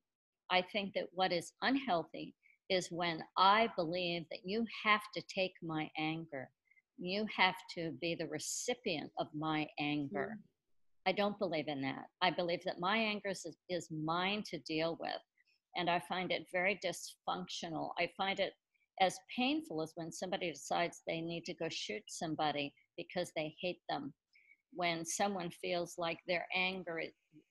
I 0.50 0.62
think 0.62 0.95
that 0.95 1.09
what 1.12 1.33
is 1.33 1.52
unhealthy 1.62 2.35
is 2.69 2.90
when 2.90 3.23
I 3.37 3.69
believe 3.76 4.25
that 4.30 4.45
you 4.45 4.64
have 4.85 5.02
to 5.14 5.23
take 5.23 5.54
my 5.62 5.90
anger. 5.99 6.50
You 6.99 7.26
have 7.37 7.57
to 7.75 7.92
be 8.00 8.14
the 8.14 8.26
recipient 8.28 9.11
of 9.19 9.28
my 9.35 9.66
anger. 9.78 10.33
Mm-hmm 10.33 10.47
I 11.07 11.12
don't 11.12 11.38
believe 11.38 11.69
in 11.69 11.80
that. 11.83 12.07
I 12.21 12.30
believe 12.30 12.62
that 12.64 12.78
my 12.78 12.97
anger 12.97 13.30
is, 13.30 13.47
is 13.69 13.88
mine 13.90 14.42
to 14.50 14.59
deal 14.59 14.97
with. 15.00 15.21
And 15.76 15.88
I 15.88 16.00
find 16.00 16.30
it 16.30 16.47
very 16.52 16.78
dysfunctional. 16.85 17.90
I 17.99 18.11
find 18.16 18.38
it 18.38 18.52
as 19.00 19.19
painful 19.35 19.83
as 19.83 19.92
when 19.95 20.12
somebody 20.12 20.52
decides 20.52 21.02
they 21.07 21.21
need 21.21 21.45
to 21.47 21.54
go 21.54 21.69
shoot 21.71 22.02
somebody 22.07 22.75
because 22.97 23.33
they 23.35 23.54
hate 23.61 23.80
them. 23.88 24.12
When 24.73 25.04
someone 25.04 25.50
feels 25.50 25.95
like 25.97 26.19
their 26.26 26.47
anger 26.54 27.02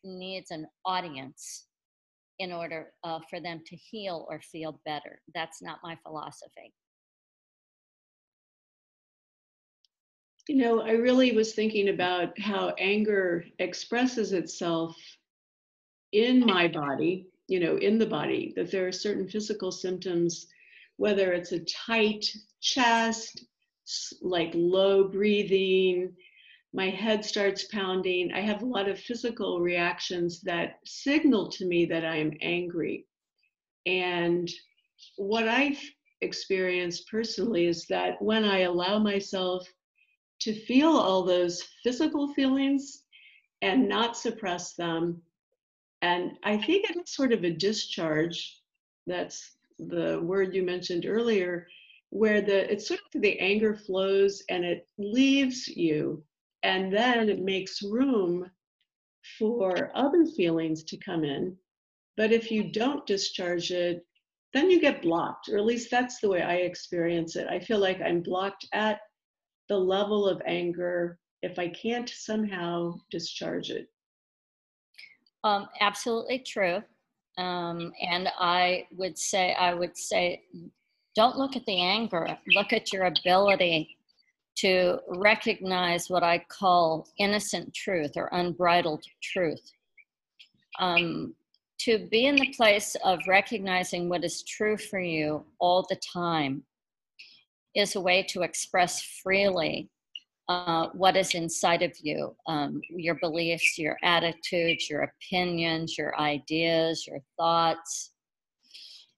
needs 0.03 0.51
an 0.51 0.67
audience 0.85 1.65
in 2.39 2.53
order 2.53 2.93
uh, 3.03 3.19
for 3.29 3.39
them 3.39 3.61
to 3.65 3.75
heal 3.75 4.25
or 4.29 4.41
feel 4.41 4.79
better. 4.85 5.21
That's 5.35 5.61
not 5.61 5.79
my 5.83 5.97
philosophy. 6.03 6.73
You 10.47 10.55
know, 10.55 10.81
I 10.81 10.91
really 10.91 11.33
was 11.33 11.53
thinking 11.53 11.89
about 11.89 12.39
how 12.39 12.73
anger 12.79 13.45
expresses 13.59 14.33
itself 14.33 14.95
in 16.11 16.39
my 16.45 16.67
body, 16.67 17.27
you 17.47 17.59
know, 17.59 17.75
in 17.75 17.99
the 17.99 18.05
body, 18.05 18.53
that 18.55 18.71
there 18.71 18.87
are 18.87 18.91
certain 18.91 19.27
physical 19.27 19.71
symptoms, 19.71 20.47
whether 20.97 21.33
it's 21.33 21.51
a 21.51 21.65
tight 21.65 22.25
chest, 22.61 23.45
like 24.21 24.51
low 24.53 25.07
breathing, 25.07 26.13
my 26.73 26.89
head 26.89 27.25
starts 27.25 27.65
pounding. 27.65 28.31
I 28.31 28.41
have 28.41 28.61
a 28.61 28.67
lot 28.67 28.87
of 28.87 28.99
physical 28.99 29.59
reactions 29.59 30.41
that 30.41 30.79
signal 30.85 31.49
to 31.51 31.65
me 31.65 31.85
that 31.85 32.05
I 32.05 32.17
am 32.17 32.31
angry. 32.41 33.05
And 33.85 34.49
what 35.15 35.47
I've 35.47 35.81
experienced 36.21 37.07
personally 37.09 37.65
is 37.65 37.85
that 37.87 38.21
when 38.21 38.43
I 38.43 38.59
allow 38.61 38.99
myself 38.99 39.67
to 40.41 40.53
feel 40.53 40.89
all 40.89 41.23
those 41.23 41.63
physical 41.83 42.33
feelings 42.33 43.03
and 43.61 43.89
not 43.89 44.17
suppress 44.17 44.73
them. 44.73 45.21
And 46.01 46.31
I 46.43 46.57
think 46.57 46.89
it's 46.89 47.15
sort 47.15 47.33
of 47.33 47.43
a 47.43 47.51
discharge. 47.51 48.61
That's 49.05 49.57
the 49.79 50.21
word 50.21 50.55
you 50.55 50.63
mentioned 50.63 51.05
earlier, 51.05 51.67
where 52.09 52.41
the 52.41 52.71
it's 52.71 52.87
sort 52.87 53.01
of 53.13 53.21
the 53.21 53.37
anger 53.39 53.75
flows 53.75 54.43
and 54.49 54.63
it 54.63 54.87
leaves 54.97 55.67
you, 55.67 56.23
and 56.63 56.93
then 56.93 57.29
it 57.29 57.41
makes 57.41 57.81
room 57.81 58.49
for 59.37 59.91
other 59.95 60.25
feelings 60.25 60.83
to 60.83 60.97
come 60.97 61.23
in. 61.23 61.55
But 62.17 62.31
if 62.31 62.51
you 62.51 62.71
don't 62.71 63.05
discharge 63.05 63.71
it, 63.71 64.05
then 64.53 64.69
you 64.69 64.81
get 64.81 65.01
blocked, 65.01 65.49
or 65.49 65.57
at 65.57 65.65
least 65.65 65.91
that's 65.91 66.19
the 66.19 66.29
way 66.29 66.41
I 66.41 66.55
experience 66.55 67.35
it. 67.35 67.47
I 67.47 67.59
feel 67.59 67.79
like 67.79 68.01
I'm 68.01 68.21
blocked 68.21 68.67
at 68.73 68.99
the 69.69 69.77
level 69.77 70.27
of 70.27 70.41
anger 70.45 71.19
if 71.41 71.57
I 71.57 71.69
can't 71.69 72.09
somehow 72.09 72.95
discharge 73.11 73.69
it? 73.69 73.87
Um, 75.43 75.67
absolutely 75.79 76.39
true. 76.39 76.81
Um, 77.37 77.93
and 78.01 78.29
I 78.37 78.87
would 78.97 79.17
say, 79.17 79.53
I 79.53 79.73
would 79.73 79.97
say, 79.97 80.43
don't 81.15 81.37
look 81.37 81.55
at 81.55 81.65
the 81.65 81.79
anger, 81.79 82.37
look 82.55 82.73
at 82.73 82.91
your 82.91 83.05
ability 83.05 83.97
to 84.61 84.99
recognize 85.07 86.09
what 86.09 86.23
I 86.23 86.43
call 86.49 87.07
innocent 87.17 87.73
truth 87.73 88.11
or 88.15 88.29
unbridled 88.31 89.03
truth. 89.21 89.71
Um, 90.79 91.35
to 91.79 92.07
be 92.11 92.25
in 92.25 92.35
the 92.35 92.53
place 92.55 92.95
of 93.05 93.19
recognizing 93.27 94.09
what 94.09 94.23
is 94.23 94.43
true 94.43 94.77
for 94.77 94.99
you 94.99 95.45
all 95.59 95.85
the 95.89 95.99
time 96.13 96.63
is 97.75 97.95
a 97.95 98.01
way 98.01 98.23
to 98.29 98.41
express 98.41 99.01
freely 99.23 99.89
uh, 100.49 100.87
what 100.93 101.15
is 101.15 101.35
inside 101.35 101.83
of 101.83 101.93
you 102.01 102.35
um, 102.47 102.81
your 102.89 103.15
beliefs, 103.15 103.77
your 103.77 103.97
attitudes, 104.03 104.89
your 104.89 105.03
opinions, 105.03 105.97
your 105.97 106.19
ideas, 106.19 107.05
your 107.07 107.19
thoughts. 107.37 108.11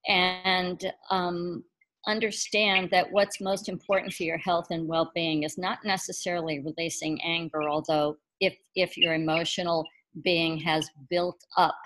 And 0.08 0.92
um, 1.10 1.64
understand 2.08 2.90
that 2.92 3.12
what's 3.12 3.42
most 3.42 3.70
important 3.70 4.14
for 4.14 4.24
your 4.24 4.38
health 4.38 4.68
and 4.72 4.88
well 4.88 5.12
being 5.14 5.44
is 5.44 5.58
not 5.58 5.80
necessarily 5.86 6.60
releasing 6.60 7.22
anger, 7.22 7.70
although, 7.70 8.18
if, 8.40 8.56
if 8.76 8.98
your 8.98 9.14
emotional 9.14 9.86
being 10.24 10.58
has 10.58 10.90
built 11.10 11.44
up 11.58 11.78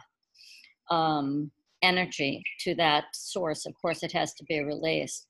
um, 0.90 1.52
energy 1.82 2.44
to 2.62 2.74
that 2.76 3.06
source, 3.14 3.66
of 3.66 3.74
course, 3.82 4.04
it 4.04 4.12
has 4.12 4.34
to 4.36 4.44
be 4.46 4.62
released. 4.62 5.28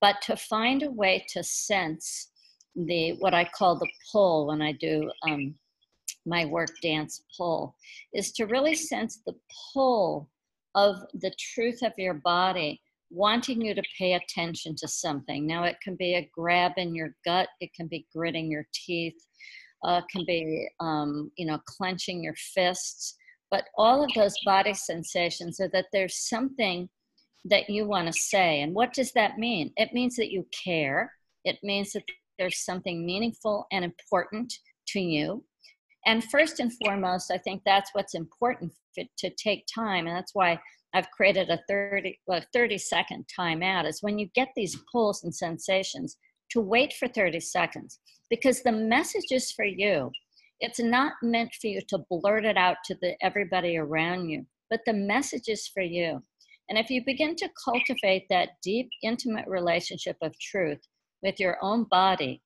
But 0.00 0.20
to 0.22 0.36
find 0.36 0.82
a 0.82 0.90
way 0.90 1.24
to 1.30 1.42
sense 1.42 2.30
the 2.74 3.12
what 3.20 3.32
I 3.32 3.44
call 3.44 3.78
the 3.78 3.88
pull 4.12 4.48
when 4.48 4.60
I 4.60 4.72
do 4.72 5.10
um, 5.26 5.54
my 6.26 6.44
work 6.44 6.70
dance 6.82 7.22
pull 7.36 7.74
is 8.12 8.32
to 8.32 8.44
really 8.44 8.74
sense 8.74 9.20
the 9.24 9.34
pull 9.72 10.28
of 10.74 10.96
the 11.14 11.32
truth 11.38 11.82
of 11.82 11.92
your 11.96 12.14
body 12.14 12.80
wanting 13.10 13.60
you 13.60 13.74
to 13.74 13.82
pay 13.98 14.14
attention 14.14 14.74
to 14.76 14.88
something. 14.88 15.46
Now, 15.46 15.64
it 15.64 15.76
can 15.82 15.96
be 15.96 16.14
a 16.14 16.30
grab 16.34 16.72
in 16.76 16.94
your 16.94 17.14
gut, 17.24 17.48
it 17.60 17.72
can 17.74 17.86
be 17.86 18.06
gritting 18.14 18.50
your 18.50 18.66
teeth, 18.72 19.20
uh, 19.84 20.02
can 20.10 20.24
be, 20.26 20.68
um, 20.80 21.30
you 21.36 21.46
know, 21.46 21.58
clenching 21.66 22.22
your 22.22 22.34
fists. 22.36 23.16
But 23.50 23.66
all 23.76 24.02
of 24.02 24.10
those 24.14 24.34
body 24.44 24.74
sensations 24.74 25.60
are 25.60 25.68
that 25.68 25.86
there's 25.92 26.28
something 26.28 26.88
that 27.44 27.70
you 27.70 27.86
want 27.86 28.08
to 28.08 28.12
say. 28.12 28.62
And 28.62 28.74
what 28.74 28.92
does 28.92 29.12
that 29.12 29.38
mean? 29.38 29.72
It 29.76 29.92
means 29.92 30.16
that 30.16 30.32
you 30.32 30.46
care. 30.64 31.12
It 31.44 31.58
means 31.62 31.92
that 31.92 32.02
there's 32.38 32.64
something 32.64 33.06
meaningful 33.06 33.66
and 33.70 33.84
important 33.84 34.52
to 34.88 35.00
you. 35.00 35.44
And 36.06 36.22
first 36.24 36.60
and 36.60 36.72
foremost, 36.84 37.30
I 37.30 37.38
think 37.38 37.62
that's 37.64 37.90
what's 37.92 38.14
important 38.14 38.72
to 39.18 39.30
take 39.30 39.66
time. 39.72 40.06
And 40.06 40.16
that's 40.16 40.34
why 40.34 40.58
I've 40.96 41.10
created 41.10 41.50
a 41.50 41.60
30, 41.68 42.18
well, 42.26 42.40
30 42.54 42.78
second 42.78 43.26
timeout 43.38 43.86
is 43.86 44.02
when 44.02 44.18
you 44.18 44.30
get 44.34 44.48
these 44.56 44.78
pulls 44.90 45.24
and 45.24 45.34
sensations 45.34 46.16
to 46.52 46.60
wait 46.62 46.94
for 46.94 47.06
30 47.06 47.38
seconds 47.40 48.00
because 48.30 48.62
the 48.62 48.72
message 48.72 49.26
is 49.30 49.52
for 49.52 49.66
you. 49.66 50.10
It's 50.60 50.80
not 50.80 51.12
meant 51.22 51.50
for 51.60 51.66
you 51.66 51.82
to 51.88 51.98
blurt 52.08 52.46
it 52.46 52.56
out 52.56 52.78
to 52.86 52.96
the, 53.02 53.14
everybody 53.20 53.76
around 53.76 54.30
you, 54.30 54.46
but 54.70 54.80
the 54.86 54.94
message 54.94 55.48
is 55.48 55.68
for 55.68 55.82
you. 55.82 56.22
And 56.70 56.78
if 56.78 56.88
you 56.88 57.04
begin 57.04 57.36
to 57.36 57.50
cultivate 57.62 58.24
that 58.30 58.52
deep, 58.62 58.88
intimate 59.02 59.46
relationship 59.46 60.16
of 60.22 60.32
truth 60.40 60.80
with 61.22 61.38
your 61.38 61.58
own 61.60 61.84
body, 61.90 62.40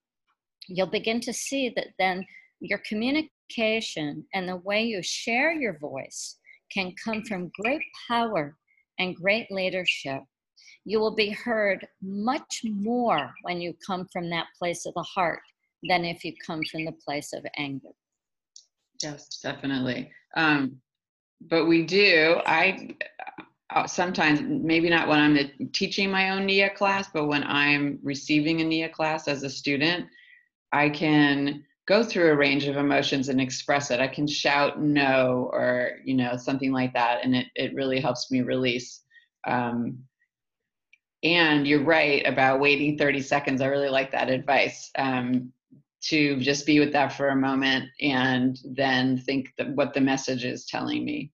you'll 0.66 0.90
begin 0.90 1.20
to 1.20 1.32
see 1.32 1.72
that 1.76 1.90
then 2.00 2.26
your 2.58 2.80
communication 2.84 4.26
and 4.34 4.48
the 4.48 4.56
way 4.56 4.82
you 4.82 5.02
share 5.04 5.52
your 5.52 5.78
voice 5.78 6.36
can 6.72 6.92
come 7.02 7.22
from 7.22 7.50
great 7.60 7.82
power 8.08 8.56
and 8.98 9.16
great 9.16 9.50
leadership. 9.50 10.22
You 10.84 11.00
will 11.00 11.14
be 11.14 11.30
heard 11.30 11.86
much 12.02 12.62
more 12.64 13.32
when 13.42 13.60
you 13.60 13.74
come 13.86 14.06
from 14.12 14.30
that 14.30 14.46
place 14.58 14.86
of 14.86 14.94
the 14.94 15.02
heart 15.02 15.40
than 15.88 16.04
if 16.04 16.24
you 16.24 16.34
come 16.46 16.60
from 16.70 16.84
the 16.84 16.94
place 17.04 17.32
of 17.32 17.44
anger. 17.56 17.88
Yes, 19.02 19.40
definitely. 19.42 20.10
Um, 20.36 20.80
but 21.40 21.66
we 21.66 21.84
do. 21.84 22.40
I 22.44 22.96
uh, 23.74 23.86
sometimes, 23.86 24.42
maybe 24.42 24.90
not 24.90 25.08
when 25.08 25.20
I'm 25.20 25.70
teaching 25.72 26.10
my 26.10 26.30
own 26.30 26.44
NIA 26.44 26.70
class, 26.70 27.08
but 27.12 27.26
when 27.26 27.44
I'm 27.44 27.98
receiving 28.02 28.60
a 28.60 28.64
NIA 28.64 28.88
class 28.88 29.28
as 29.28 29.42
a 29.42 29.50
student, 29.50 30.06
I 30.72 30.90
can 30.90 31.64
go 31.90 32.04
through 32.04 32.30
a 32.30 32.36
range 32.36 32.68
of 32.68 32.76
emotions 32.76 33.28
and 33.28 33.40
express 33.40 33.90
it. 33.90 33.98
I 33.98 34.06
can 34.06 34.24
shout 34.24 34.80
no 34.80 35.50
or 35.52 35.98
you 36.04 36.14
know 36.14 36.36
something 36.36 36.72
like 36.72 36.92
that, 36.94 37.24
and 37.24 37.34
it 37.34 37.48
it 37.56 37.74
really 37.74 38.00
helps 38.00 38.30
me 38.30 38.42
release. 38.42 39.02
Um, 39.46 39.98
and 41.24 41.66
you're 41.66 41.84
right 41.84 42.26
about 42.26 42.60
waiting 42.60 42.96
30 42.96 43.20
seconds. 43.20 43.60
I 43.60 43.66
really 43.66 43.90
like 43.90 44.12
that 44.12 44.30
advice. 44.30 44.90
Um, 44.96 45.52
to 46.02 46.40
just 46.40 46.64
be 46.64 46.80
with 46.80 46.92
that 46.92 47.12
for 47.12 47.28
a 47.28 47.36
moment 47.36 47.84
and 48.00 48.58
then 48.64 49.18
think 49.18 49.52
what 49.74 49.92
the 49.92 50.00
message 50.00 50.46
is 50.46 50.64
telling 50.64 51.04
me. 51.04 51.30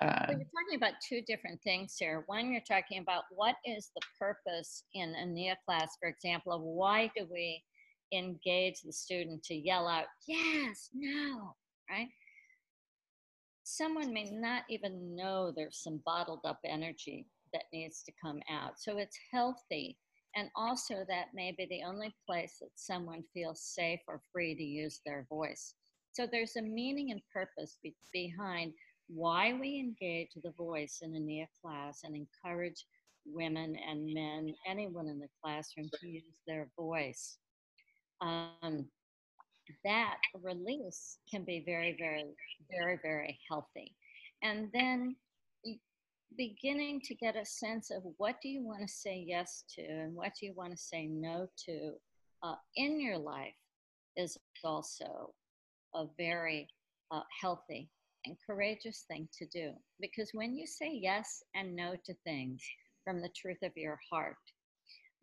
Uh, 0.00 0.26
you're 0.28 0.38
talking 0.38 0.76
about 0.76 0.92
two 1.08 1.22
different 1.26 1.60
things 1.62 1.96
here. 1.98 2.22
One, 2.26 2.52
you're 2.52 2.60
talking 2.68 3.00
about 3.00 3.24
what 3.30 3.56
is 3.64 3.90
the 3.96 4.02
purpose 4.16 4.84
in 4.94 5.12
a 5.14 5.26
NIA 5.26 5.56
class, 5.66 5.96
for 5.98 6.08
example, 6.08 6.52
of 6.52 6.62
why 6.62 7.10
do 7.16 7.26
we 7.32 7.64
engage 8.12 8.82
the 8.82 8.92
student 8.92 9.42
to 9.44 9.54
yell 9.54 9.88
out, 9.88 10.06
yes, 10.26 10.90
no, 10.94 11.54
right? 11.90 12.08
Someone 13.64 14.12
may 14.12 14.30
not 14.30 14.62
even 14.68 15.16
know 15.16 15.50
there's 15.50 15.82
some 15.82 16.00
bottled 16.04 16.40
up 16.44 16.60
energy 16.64 17.26
that 17.52 17.64
needs 17.72 18.02
to 18.04 18.12
come 18.22 18.40
out. 18.50 18.78
So 18.78 18.98
it's 18.98 19.18
healthy. 19.32 19.98
And 20.36 20.50
also, 20.54 21.04
that 21.08 21.28
may 21.34 21.54
be 21.56 21.66
the 21.66 21.82
only 21.82 22.14
place 22.26 22.58
that 22.60 22.70
someone 22.74 23.24
feels 23.32 23.62
safe 23.62 24.00
or 24.06 24.20
free 24.32 24.54
to 24.54 24.62
use 24.62 25.00
their 25.04 25.26
voice. 25.30 25.74
So 26.12 26.26
there's 26.30 26.56
a 26.56 26.62
meaning 26.62 27.10
and 27.10 27.20
purpose 27.32 27.78
be- 27.82 27.94
behind 28.12 28.72
why 29.08 29.54
we 29.54 29.78
engage 29.78 30.30
the 30.42 30.52
voice 30.52 30.98
in 31.02 31.14
a 31.14 31.20
NIA 31.20 31.46
class 31.62 32.00
and 32.04 32.14
encourage 32.14 32.84
women 33.24 33.76
and 33.88 34.12
men, 34.12 34.54
anyone 34.66 35.08
in 35.08 35.18
the 35.18 35.28
classroom, 35.42 35.88
to 36.00 36.08
use 36.08 36.40
their 36.46 36.68
voice. 36.76 37.38
Um, 38.20 38.86
that 39.84 40.18
release 40.42 41.18
can 41.30 41.44
be 41.44 41.62
very, 41.64 41.96
very, 41.98 42.24
very, 42.70 42.98
very 43.02 43.38
healthy. 43.48 43.94
And 44.42 44.68
then 44.72 45.16
beginning 46.36 47.00
to 47.00 47.14
get 47.14 47.36
a 47.36 47.44
sense 47.44 47.90
of 47.90 48.02
what 48.18 48.36
do 48.42 48.48
you 48.48 48.64
want 48.64 48.82
to 48.82 48.88
say 48.88 49.24
yes 49.26 49.64
to 49.74 49.82
and 49.82 50.14
what 50.14 50.32
do 50.38 50.46
you 50.46 50.52
want 50.54 50.72
to 50.72 50.76
say 50.76 51.06
no 51.06 51.46
to 51.64 51.92
uh, 52.42 52.56
in 52.76 53.00
your 53.00 53.18
life 53.18 53.54
is 54.16 54.36
also 54.64 55.32
a 55.94 56.04
very 56.18 56.68
uh, 57.10 57.22
healthy 57.40 57.88
and 58.26 58.36
courageous 58.44 59.04
thing 59.08 59.28
to 59.38 59.46
do. 59.46 59.72
Because 60.00 60.30
when 60.32 60.56
you 60.56 60.66
say 60.66 60.90
yes 60.92 61.42
and 61.54 61.74
no 61.74 61.94
to 62.04 62.14
things 62.24 62.62
from 63.04 63.20
the 63.20 63.30
truth 63.36 63.62
of 63.62 63.72
your 63.76 63.98
heart, 64.10 64.36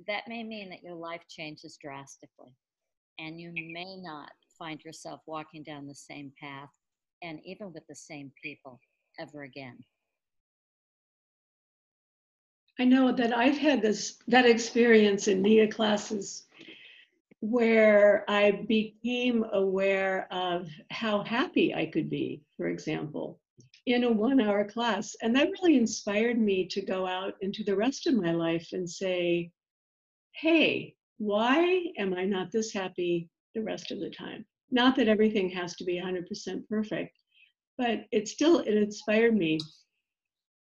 that 0.08 0.28
may 0.28 0.44
mean 0.44 0.70
that 0.70 0.84
your 0.84 0.96
life 0.96 1.22
changes 1.30 1.78
drastically. 1.82 2.54
And 3.20 3.40
you 3.40 3.52
may 3.54 3.98
not 3.98 4.30
find 4.58 4.82
yourself 4.84 5.22
walking 5.26 5.64
down 5.64 5.88
the 5.88 5.96
same 5.96 6.32
path 6.40 6.70
and 7.22 7.40
even 7.46 7.72
with 7.74 7.84
the 7.88 7.96
same 7.96 8.32
people 8.42 8.80
ever 9.20 9.44
again. 9.44 9.78
I 12.80 12.86
know 12.86 13.12
that 13.12 13.38
I've 13.38 13.58
had 13.58 13.82
this 13.82 14.18
that 14.28 14.46
experience 14.46 15.28
in 15.28 15.42
NIA 15.42 15.68
classes 15.72 16.46
where 17.40 18.24
I 18.30 18.64
became 18.68 19.46
aware 19.52 20.28
of 20.32 20.70
how 20.90 21.24
happy 21.24 21.74
I 21.74 21.86
could 21.86 22.10
be, 22.10 22.42
for 22.56 22.68
example, 22.68 23.40
in 23.86 24.06
a 24.06 24.12
one 24.12 24.40
hour 24.40 24.64
class. 24.64 25.16
And 25.22 25.36
that 25.36 25.50
really 25.62 25.78
inspired 25.78 26.40
me 26.40 26.66
to 26.68 26.82
go 26.82 27.06
out 27.06 27.36
into 27.42 27.64
the 27.64 27.76
rest 27.76 28.08
of 28.08 28.16
my 28.16 28.32
life 28.32 28.70
and 28.72 28.90
say, 28.90 29.52
hey, 30.32 30.96
why 31.18 31.86
am 31.98 32.14
I 32.14 32.26
not 32.26 32.52
this 32.52 32.74
happy 32.74 33.30
the 33.56 33.64
rest 33.64 33.92
of 33.92 34.00
the 34.00 34.10
time? 34.10 34.46
Not 34.72 34.96
that 34.96 35.08
everything 35.08 35.50
has 35.52 35.76
to 35.76 35.84
be 35.84 36.02
100% 36.02 36.68
perfect, 36.68 37.18
but 37.78 38.06
it 38.12 38.28
still 38.28 38.60
it 38.60 38.76
inspired 38.76 39.36
me 39.36 39.60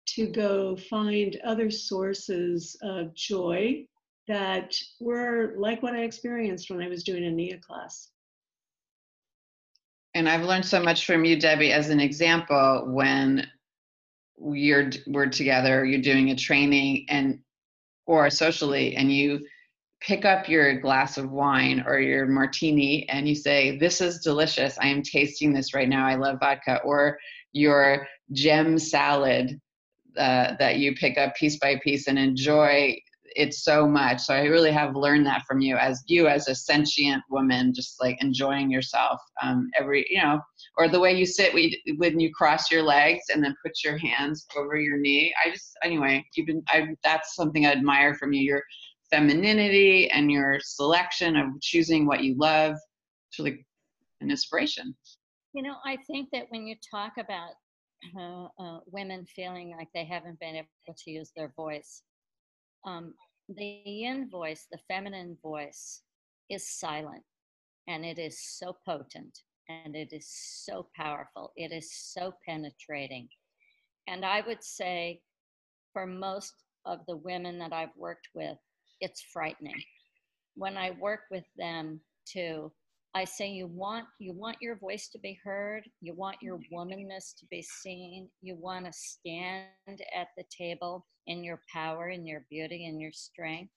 to 0.05 0.27
go 0.27 0.75
find 0.75 1.39
other 1.43 1.71
sources 1.71 2.75
of 2.81 3.15
joy 3.15 3.85
that 4.27 4.75
were 4.99 5.53
like 5.57 5.81
what 5.81 5.95
I 5.95 6.03
experienced 6.03 6.69
when 6.69 6.81
I 6.81 6.87
was 6.87 7.03
doing 7.03 7.25
a 7.25 7.31
NIA 7.31 7.57
class. 7.59 8.09
And 10.15 10.29
I've 10.29 10.43
learned 10.43 10.65
so 10.65 10.81
much 10.81 11.05
from 11.05 11.25
you, 11.25 11.39
Debbie, 11.39 11.71
as 11.71 11.89
an 11.89 11.99
example, 11.99 12.85
when 12.87 13.47
you're 14.37 14.91
we're 15.07 15.29
together, 15.29 15.85
you're 15.85 16.01
doing 16.01 16.29
a 16.29 16.35
training 16.35 17.05
and 17.09 17.39
or 18.05 18.29
socially, 18.29 18.95
and 18.95 19.11
you 19.11 19.45
pick 20.05 20.25
up 20.25 20.49
your 20.49 20.79
glass 20.79 21.17
of 21.17 21.31
wine 21.31 21.83
or 21.87 21.99
your 21.99 22.27
martini 22.27 23.07
and 23.09 23.27
you 23.27 23.35
say, 23.35 23.77
This 23.77 24.01
is 24.01 24.19
delicious. 24.19 24.77
I 24.79 24.87
am 24.87 25.01
tasting 25.01 25.53
this 25.53 25.73
right 25.73 25.89
now. 25.89 26.05
I 26.05 26.15
love 26.15 26.39
vodka. 26.39 26.79
Or 26.83 27.17
your 27.53 28.07
gem 28.31 28.77
salad 28.77 29.59
uh, 30.17 30.55
that 30.59 30.77
you 30.77 30.93
pick 30.95 31.17
up 31.17 31.35
piece 31.35 31.57
by 31.57 31.79
piece 31.83 32.07
and 32.07 32.19
enjoy 32.19 32.95
it 33.35 33.53
so 33.53 33.87
much. 33.87 34.21
So 34.21 34.33
I 34.33 34.43
really 34.43 34.71
have 34.71 34.95
learned 34.95 35.25
that 35.25 35.43
from 35.47 35.59
you 35.59 35.75
as 35.75 36.03
you 36.07 36.27
as 36.27 36.47
a 36.47 36.55
sentient 36.55 37.23
woman, 37.31 37.73
just 37.73 37.99
like 37.99 38.21
enjoying 38.21 38.69
yourself 38.69 39.19
um, 39.41 39.69
every, 39.79 40.05
you 40.09 40.21
know, 40.21 40.39
or 40.77 40.87
the 40.87 40.99
way 40.99 41.13
you 41.13 41.25
sit 41.25 41.53
when 41.97 42.19
you 42.19 42.31
cross 42.33 42.69
your 42.69 42.83
legs 42.83 43.23
and 43.33 43.43
then 43.43 43.55
put 43.65 43.83
your 43.83 43.97
hands 43.97 44.45
over 44.55 44.75
your 44.75 44.97
knee. 44.97 45.33
I 45.43 45.49
just, 45.49 45.71
anyway, 45.83 46.23
you've 46.35 46.47
been, 46.47 46.63
I, 46.67 46.89
that's 47.03 47.35
something 47.35 47.65
I 47.65 47.71
admire 47.71 48.13
from 48.15 48.33
you, 48.33 48.41
your 48.41 48.63
femininity 49.13 50.09
and 50.09 50.31
your 50.31 50.59
selection 50.59 51.35
of 51.35 51.47
choosing 51.61 52.07
what 52.07 52.23
you 52.23 52.35
love. 52.37 52.75
It's 53.29 53.39
really 53.39 53.65
an 54.21 54.31
inspiration. 54.31 54.95
You 55.53 55.61
know, 55.61 55.75
I 55.85 55.97
think 56.07 56.29
that 56.33 56.45
when 56.49 56.65
you 56.65 56.75
talk 56.89 57.13
about 57.19 57.51
uh, 58.17 58.47
uh, 58.59 58.79
women 58.87 59.25
feeling 59.35 59.75
like 59.77 59.89
they 59.93 60.05
haven't 60.05 60.39
been 60.39 60.55
able 60.55 60.95
to 60.97 61.11
use 61.11 61.31
their 61.35 61.53
voice, 61.55 62.01
um, 62.85 63.13
the 63.49 63.81
yin 63.85 64.29
voice, 64.31 64.65
the 64.71 64.79
feminine 64.87 65.37
voice, 65.43 66.01
is 66.49 66.67
silent 66.67 67.23
and 67.87 68.03
it 68.03 68.17
is 68.17 68.39
so 68.39 68.75
potent 68.85 69.39
and 69.69 69.95
it 69.95 70.09
is 70.11 70.27
so 70.27 70.87
powerful. 70.95 71.51
It 71.55 71.71
is 71.71 71.93
so 71.93 72.33
penetrating. 72.47 73.27
And 74.07 74.25
I 74.25 74.41
would 74.45 74.63
say 74.63 75.21
for 75.93 76.05
most 76.07 76.53
of 76.85 76.99
the 77.07 77.17
women 77.17 77.59
that 77.59 77.71
I've 77.71 77.95
worked 77.95 78.27
with, 78.33 78.57
it's 79.03 79.21
frightening. 79.33 79.83
When 80.55 80.77
I 80.77 80.91
work 80.91 81.21
with 81.29 81.45
them 81.57 81.99
too, 82.25 82.71
I 83.13 83.25
say 83.25 83.49
you 83.49 83.67
want 83.67 84.05
you 84.19 84.33
want 84.33 84.57
your 84.61 84.77
voice 84.77 85.09
to 85.09 85.19
be 85.19 85.37
heard, 85.43 85.83
you 86.01 86.15
want 86.15 86.37
your 86.41 86.59
womanness 86.71 87.35
to 87.39 87.45
be 87.51 87.61
seen, 87.61 88.29
you 88.41 88.55
want 88.55 88.85
to 88.85 88.93
stand 88.93 89.67
at 90.15 90.29
the 90.35 90.45
table 90.55 91.05
in 91.27 91.43
your 91.43 91.59
power, 91.71 92.09
in 92.09 92.25
your 92.25 92.45
beauty, 92.49 92.85
in 92.85 92.99
your 92.99 93.11
strength, 93.11 93.73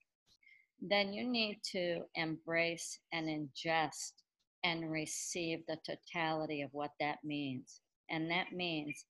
then 0.81 1.13
you 1.13 1.29
need 1.29 1.61
to 1.73 2.03
embrace 2.15 2.99
and 3.13 3.29
ingest 3.29 4.13
and 4.65 4.91
receive 4.91 5.61
the 5.67 5.79
totality 5.87 6.63
of 6.63 6.71
what 6.73 6.93
that 7.01 7.19
means. 7.25 7.81
And 8.11 8.31
that 8.31 8.53
means 8.53 9.05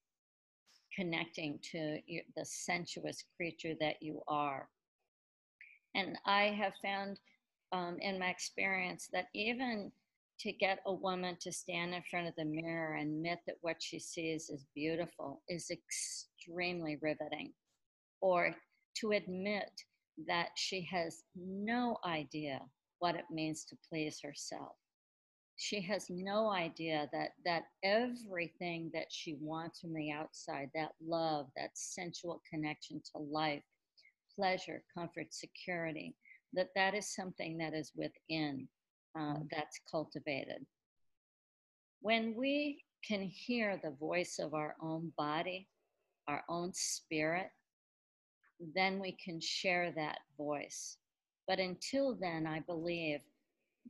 connecting 0.95 1.59
to 1.71 1.99
the 2.35 2.45
sensuous 2.45 3.23
creature 3.35 3.73
that 3.79 3.95
you 4.01 4.21
are. 4.27 4.67
And 5.95 6.17
I 6.25 6.55
have 6.59 6.73
found 6.81 7.19
um, 7.71 7.97
in 7.99 8.19
my 8.19 8.29
experience 8.29 9.09
that 9.13 9.27
even 9.33 9.91
to 10.39 10.51
get 10.51 10.79
a 10.85 10.93
woman 10.93 11.35
to 11.41 11.51
stand 11.51 11.93
in 11.93 12.03
front 12.09 12.27
of 12.27 12.35
the 12.37 12.45
mirror 12.45 12.95
and 12.95 13.11
admit 13.15 13.39
that 13.47 13.57
what 13.61 13.81
she 13.81 13.99
sees 13.99 14.49
is 14.49 14.67
beautiful 14.75 15.41
is 15.49 15.71
extremely 15.71 16.97
riveting. 17.01 17.53
Or 18.21 18.55
to 18.99 19.11
admit 19.11 19.71
that 20.27 20.49
she 20.55 20.87
has 20.91 21.23
no 21.35 21.97
idea 22.05 22.61
what 22.99 23.15
it 23.15 23.25
means 23.31 23.63
to 23.65 23.77
please 23.89 24.19
herself. 24.23 24.75
She 25.55 25.81
has 25.81 26.05
no 26.09 26.51
idea 26.51 27.09
that, 27.11 27.29
that 27.45 27.63
everything 27.83 28.91
that 28.93 29.07
she 29.09 29.37
wants 29.41 29.79
from 29.79 29.93
the 29.93 30.11
outside, 30.11 30.69
that 30.75 30.91
love, 31.03 31.47
that 31.55 31.71
sensual 31.73 32.41
connection 32.47 33.01
to 33.11 33.21
life, 33.21 33.63
pleasure, 34.37 34.83
comfort, 34.93 35.33
security, 35.33 36.15
that 36.53 36.69
that 36.75 36.93
is 36.93 37.13
something 37.13 37.57
that 37.57 37.73
is 37.73 37.91
within 37.95 38.67
uh, 39.19 39.35
that's 39.51 39.79
cultivated. 39.89 40.65
When 42.01 42.35
we 42.35 42.83
can 43.05 43.21
hear 43.21 43.79
the 43.83 43.95
voice 43.99 44.39
of 44.39 44.53
our 44.53 44.75
own 44.81 45.11
body, 45.17 45.67
our 46.27 46.43
own 46.49 46.71
spirit, 46.73 47.49
then 48.75 48.99
we 48.99 49.17
can 49.23 49.39
share 49.39 49.91
that 49.95 50.19
voice. 50.37 50.97
But 51.47 51.59
until 51.59 52.15
then, 52.19 52.45
I 52.45 52.59
believe 52.61 53.19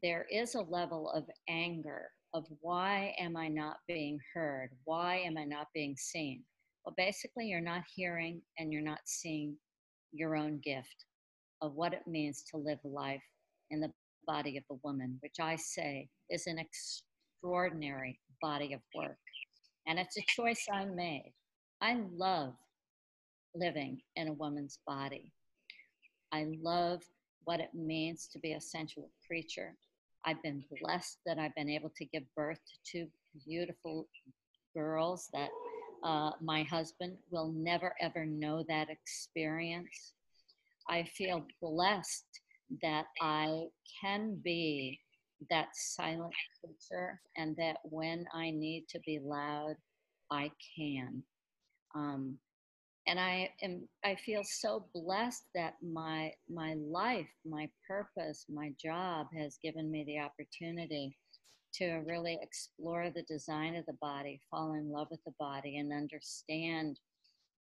there 0.04 0.26
is 0.32 0.56
a 0.56 0.62
level 0.62 1.10
of 1.10 1.26
anger 1.50 2.12
of 2.34 2.46
why 2.62 3.16
am 3.20 3.36
I 3.36 3.48
not 3.48 3.78
being 3.88 4.20
heard? 4.34 4.70
Why 4.84 5.18
am 5.26 5.38
I 5.38 5.46
not 5.46 5.68
being 5.74 5.96
seen? 5.98 6.44
Well, 6.86 6.94
basically, 6.98 7.48
you're 7.48 7.62
not 7.62 7.84
hearing 7.94 8.42
and 8.60 8.72
you're 8.72 8.82
not 8.82 9.00
seeing 9.06 9.58
your 10.12 10.36
own 10.36 10.60
gift 10.64 11.06
of 11.62 11.76
what 11.76 11.94
it 11.94 12.08
means 12.08 12.44
to 12.52 12.58
live 12.58 12.80
life 12.84 13.24
in 13.72 13.80
the 13.80 13.92
body 14.26 14.58
of 14.58 14.64
a 14.70 14.80
woman, 14.84 15.18
which 15.22 15.40
I 15.42 15.56
say 15.56 16.10
is 16.30 16.48
an 16.48 16.60
extraordinary 16.60 18.20
body 18.42 18.74
of 18.74 18.82
work. 18.96 19.18
And 19.88 19.98
it's 19.98 20.18
a 20.18 20.26
choice 20.28 20.66
I 20.72 20.86
made. 20.86 21.34
I 21.82 22.02
love 22.16 22.54
living 23.56 24.02
in 24.16 24.28
a 24.28 24.34
woman's 24.34 24.80
body. 24.86 25.32
I 26.32 26.48
love 26.62 27.02
what 27.46 27.60
it 27.60 27.74
means 27.74 28.28
to 28.34 28.40
be 28.40 28.54
a 28.54 28.62
sensual 28.62 29.10
creature. 29.26 29.76
I've 30.26 30.42
been 30.44 30.64
blessed 30.82 31.20
that 31.26 31.40
I've 31.40 31.56
been 31.56 31.70
able 31.70 31.92
to 31.96 32.06
give 32.06 32.24
birth 32.36 32.60
to 32.60 32.92
two 32.92 33.08
beautiful 33.46 34.08
girls 34.76 35.30
that 35.34 35.50
uh, 36.04 36.32
my 36.42 36.64
husband 36.64 37.18
will 37.32 37.52
never 37.56 37.96
ever 38.02 38.26
know 38.26 38.64
that 38.68 38.90
experience. 38.90 40.14
I 40.90 41.04
feel 41.04 41.46
blessed 41.62 42.26
that 42.82 43.06
I 43.22 43.66
can 44.02 44.40
be 44.44 45.00
that 45.50 45.70
silent 45.74 46.34
creature 46.60 47.20
and 47.36 47.56
that 47.58 47.78
when 47.84 48.26
I 48.34 48.52
need 48.52 48.86
to 48.90 49.00
be 49.06 49.20
loud, 49.22 49.76
I 50.32 50.52
can. 50.76 51.24
Um, 51.96 52.38
and 53.08 53.20
I 53.20 53.50
am 53.64 53.88
I 54.04 54.16
feel 54.16 54.42
so 54.44 54.86
blessed 54.94 55.44
that 55.56 55.76
my 55.82 56.34
my 56.50 56.76
life, 56.76 57.30
my 57.46 57.70
purpose, 57.88 58.46
my 58.50 58.74
job 58.82 59.28
has 59.38 59.58
given 59.64 59.90
me 59.90 60.04
the 60.04 60.20
opportunity 60.20 61.18
to 61.76 62.04
really 62.08 62.40
explore 62.42 63.10
the 63.10 63.24
design 63.24 63.76
of 63.76 63.86
the 63.86 63.98
body, 64.02 64.42
fall 64.50 64.74
in 64.74 64.92
love 64.92 65.08
with 65.12 65.24
the 65.26 65.34
body, 65.40 65.78
and 65.78 65.94
understand 65.94 67.00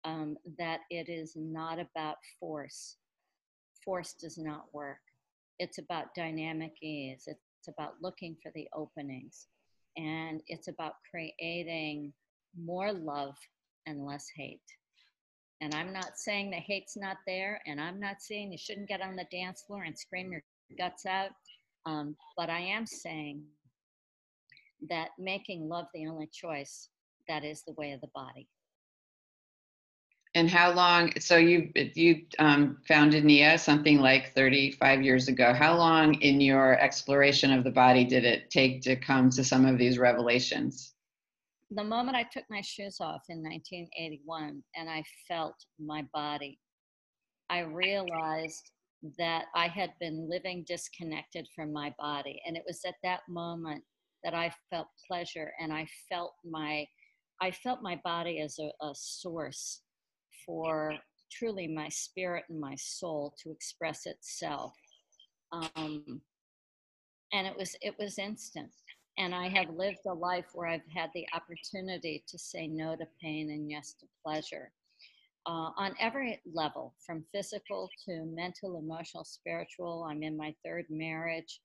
um, 0.05 0.37
that 0.59 0.81
it 0.91 1.09
is 1.09 1.33
not 1.37 1.79
about 1.79 2.17
force. 2.39 2.97
Force 3.85 4.15
does 4.15 4.39
not 4.39 4.67
work. 4.73 4.99
It's 5.59 5.79
about 5.79 6.15
dynamic 6.15 6.73
ease. 6.83 7.25
It's 7.27 7.69
about 7.69 7.95
looking 8.01 8.37
for 8.43 8.53
the 8.55 8.69
openings. 8.75 9.47
And 9.97 10.43
it's 10.47 10.69
about 10.69 10.95
creating 11.11 12.13
more 12.59 12.93
love 12.93 13.35
and 13.87 14.07
less 14.07 14.27
hate. 14.37 14.61
And 15.61 15.75
I'm 15.75 15.93
not 15.93 16.19
saying 16.19 16.51
the 16.51 16.57
hate's 16.57 16.97
not 16.97 17.17
there, 17.27 17.63
and 17.67 17.81
I'm 17.81 17.99
not 17.99 18.21
saying 18.21 18.53
you 18.53 18.59
shouldn't 18.59 18.89
get 18.89 19.01
on 19.01 19.17
the 19.17 19.27
dance 19.33 19.65
floor 19.67 19.85
and 19.85 19.99
scream 19.99 20.31
your 20.31 20.43
guts 20.79 21.07
out. 21.07 21.31
Um, 21.87 22.17
but 22.37 22.51
I 22.51 22.61
am 22.61 22.85
saying 22.85 23.43
that 24.89 25.11
making 25.19 25.69
love 25.69 25.87
the 25.95 26.07
only 26.07 26.29
choice, 26.33 26.89
that 27.29 27.45
is 27.45 27.63
the 27.67 27.75
way 27.75 27.93
of 27.93 28.01
the 28.01 28.11
body. 28.15 28.49
And 30.35 30.51
how 30.51 30.71
long? 30.73 31.19
So 31.19 31.39
you 31.39 31.73
you 31.95 32.27
um, 32.39 32.77
founded 32.87 33.25
NIA 33.25 33.57
something 33.57 34.01
like 34.01 34.35
35 34.35 35.03
years 35.03 35.29
ago. 35.29 35.55
How 35.55 35.75
long 35.79 36.15
in 36.21 36.43
your 36.43 36.79
exploration 36.79 37.53
of 37.53 37.65
the 37.65 37.71
body 37.71 38.05
did 38.05 38.27
it 38.27 38.51
take 38.51 38.83
to 38.83 38.97
come 38.97 39.31
to 39.31 39.43
some 39.43 39.65
of 39.65 39.79
these 39.79 39.97
revelations? 39.97 40.93
The 41.71 41.83
moment 41.83 42.19
I 42.19 42.25
took 42.25 42.45
my 42.51 42.61
shoes 42.61 42.99
off 43.01 43.23
in 43.31 43.43
1981 43.43 44.63
and 44.77 44.91
I 44.91 45.03
felt 45.27 45.57
my 45.81 46.05
body, 46.13 46.59
I 47.49 47.61
realized 47.61 48.73
that 49.19 49.47
I 49.55 49.69
had 49.69 49.93
been 50.01 50.29
living 50.29 50.65
disconnected 50.69 51.49
from 51.57 51.73
my 51.73 51.95
body. 51.99 52.43
And 52.47 52.57
it 52.59 52.63
was 52.67 52.81
at 52.87 52.97
that 53.03 53.21
moment 53.27 53.83
that 54.25 54.35
I 54.35 54.53
felt 54.71 54.89
pleasure 55.07 55.53
and 55.61 55.73
I 55.73 55.87
felt 56.09 56.35
my 56.45 56.87
I 57.41 57.51
felt 57.51 57.83
my 57.83 58.01
body 58.03 58.41
as 58.41 58.59
a, 58.59 58.71
a 58.85 58.95
source 58.95 59.83
for 60.47 60.95
truly 61.31 61.67
my 61.69 61.89
spirit 61.89 62.45
and 62.49 62.61
my 62.61 62.75
soul 62.77 63.35
to 63.43 63.51
express 63.51 64.07
itself. 64.07 64.73
Um, 65.53 66.21
and 67.33 67.47
it 67.47 67.57
was 67.57 67.77
it 67.83 67.95
was 67.99 68.19
instant. 68.19 68.71
And 69.19 69.35
I 69.35 69.49
have 69.49 69.71
lived 69.71 70.01
a 70.07 70.13
life 70.13 70.47
where 70.53 70.69
I've 70.69 70.87
had 70.95 71.11
the 71.15 71.27
opportunity 71.35 72.23
to 72.29 72.39
say 72.39 72.67
no 72.67 72.97
to 72.97 73.07
pain 73.23 73.51
and 73.51 73.71
yes 73.71 73.95
to 74.01 74.07
pleasure. 74.25 74.71
Uh, 75.47 75.71
on 75.77 75.95
every 76.01 76.41
level, 76.53 76.95
from 77.07 77.25
physical 77.33 77.89
to 78.05 78.25
mental, 78.27 78.79
emotional, 78.79 79.25
spiritual. 79.25 80.07
I'm 80.11 80.23
in 80.23 80.37
my 80.37 80.53
third 80.65 80.87
marriage. 80.91 81.61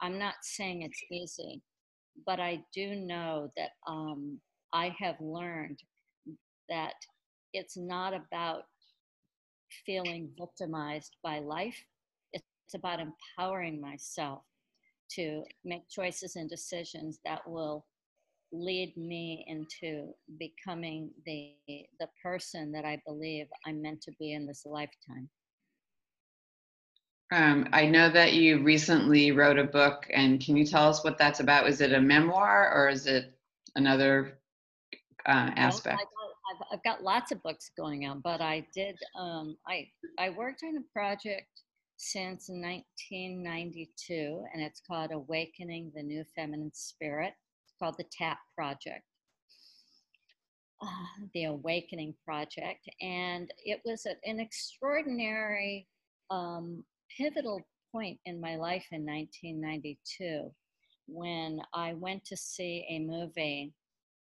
I'm 0.00 0.18
not 0.18 0.34
saying 0.42 0.82
it's 0.82 1.02
easy, 1.12 1.62
but 2.24 2.40
I 2.40 2.64
do 2.74 2.94
know 2.94 3.50
that 3.56 3.70
um, 3.86 4.40
I 4.72 4.94
have 4.98 5.16
learned 5.20 5.78
that 6.68 6.94
it's 7.52 7.76
not 7.76 8.12
about 8.14 8.62
feeling 9.84 10.30
victimized 10.38 11.16
by 11.22 11.40
life. 11.40 11.76
It's 12.32 12.74
about 12.74 13.00
empowering 13.00 13.80
myself 13.80 14.42
to 15.12 15.44
make 15.64 15.88
choices 15.88 16.36
and 16.36 16.50
decisions 16.50 17.20
that 17.24 17.48
will 17.48 17.86
lead 18.52 18.96
me 18.96 19.44
into 19.48 20.12
becoming 20.38 21.10
the 21.24 21.54
the 22.00 22.08
person 22.22 22.72
that 22.72 22.84
I 22.84 23.00
believe 23.06 23.46
I'm 23.66 23.82
meant 23.82 24.02
to 24.02 24.12
be 24.18 24.32
in 24.32 24.46
this 24.46 24.64
lifetime. 24.64 25.28
Um, 27.32 27.68
I 27.72 27.86
know 27.86 28.08
that 28.10 28.34
you 28.34 28.62
recently 28.62 29.32
wrote 29.32 29.58
a 29.58 29.64
book, 29.64 30.06
and 30.12 30.40
can 30.40 30.56
you 30.56 30.64
tell 30.64 30.88
us 30.88 31.02
what 31.02 31.18
that's 31.18 31.40
about? 31.40 31.68
Is 31.68 31.80
it 31.80 31.92
a 31.92 32.00
memoir 32.00 32.72
or 32.72 32.88
is 32.88 33.06
it 33.06 33.36
another 33.74 34.38
uh, 35.26 35.50
aspect? 35.56 35.96
Well, 35.98 36.34
I've, 36.52 36.62
I've, 36.78 36.84
got 36.84 37.02
lots 37.02 37.32
of 37.32 37.42
books 37.42 37.72
going 37.76 38.06
on, 38.06 38.20
but 38.20 38.40
I 38.40 38.64
did. 38.72 38.96
Um, 39.18 39.56
I 39.66 39.88
I 40.20 40.30
worked 40.30 40.62
on 40.62 40.76
a 40.76 40.82
project 40.92 41.48
since 41.96 42.48
1992, 42.48 44.44
and 44.52 44.62
it's 44.62 44.80
called 44.86 45.10
Awakening 45.10 45.90
the 45.96 46.04
New 46.04 46.24
Feminine 46.36 46.72
Spirit. 46.74 47.34
It's 47.64 47.74
called 47.80 47.96
the 47.98 48.04
TAP 48.16 48.38
Project. 48.54 49.02
Uh, 50.80 50.86
the 51.34 51.44
Awakening 51.44 52.14
Project, 52.24 52.88
and 53.00 53.50
it 53.64 53.80
was 53.84 54.06
an 54.24 54.38
extraordinary 54.38 55.88
um, 56.30 56.84
pivotal 57.16 57.60
point 57.92 58.18
in 58.26 58.40
my 58.40 58.56
life 58.56 58.86
in 58.92 59.04
1992 59.04 60.52
when 61.06 61.60
I 61.72 61.94
went 61.94 62.24
to 62.26 62.36
see 62.36 62.84
a 62.90 62.98
movie 62.98 63.72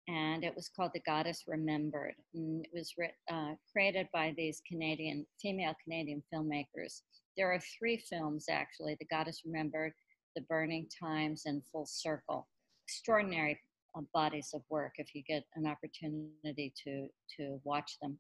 and 0.08 0.44
it 0.44 0.56
was 0.56 0.70
called 0.70 0.92
The 0.94 1.02
Goddess 1.02 1.44
Remembered. 1.48 2.14
And 2.34 2.64
it 2.64 2.72
was 2.74 2.94
uh, 3.32 3.54
created 3.72 4.08
by 4.14 4.34
these 4.38 4.62
Canadian, 4.70 5.26
female 5.42 5.74
Canadian 5.84 6.22
filmmakers. 6.34 7.02
There 7.38 7.52
are 7.52 7.60
three 7.80 7.98
films 7.98 8.46
actually 8.50 8.96
The 9.00 9.08
Goddess 9.08 9.42
Remembered, 9.46 9.94
The 10.36 10.44
Burning 10.44 10.88
Times, 11.02 11.44
and 11.46 11.64
Full 11.72 11.88
Circle. 11.88 12.48
Extraordinary 12.88 13.60
uh, 13.98 14.02
bodies 14.14 14.52
of 14.54 14.62
work 14.70 14.94
if 14.98 15.16
you 15.16 15.24
get 15.24 15.44
an 15.56 15.66
opportunity 15.66 16.72
to, 16.84 17.08
to 17.38 17.60
watch 17.64 17.98
them. 18.02 18.20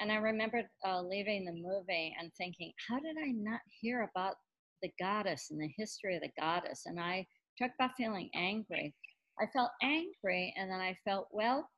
And 0.00 0.10
I 0.10 0.16
remember 0.16 0.62
uh, 0.86 1.02
leaving 1.02 1.44
the 1.44 1.52
movie 1.52 2.14
and 2.18 2.32
thinking, 2.34 2.72
how 2.88 2.98
did 2.98 3.16
I 3.18 3.30
not 3.32 3.60
hear 3.80 4.08
about 4.10 4.34
the 4.82 4.90
goddess 4.98 5.48
and 5.50 5.60
the 5.60 5.70
history 5.76 6.16
of 6.16 6.22
the 6.22 6.32
goddess? 6.40 6.82
And 6.86 6.98
I 6.98 7.26
talked 7.58 7.74
about 7.78 7.96
feeling 7.96 8.30
angry. 8.34 8.94
I 9.40 9.46
felt 9.46 9.70
angry, 9.82 10.52
and 10.56 10.70
then 10.70 10.80
I 10.80 10.96
felt, 11.04 11.28
well, 11.30 11.68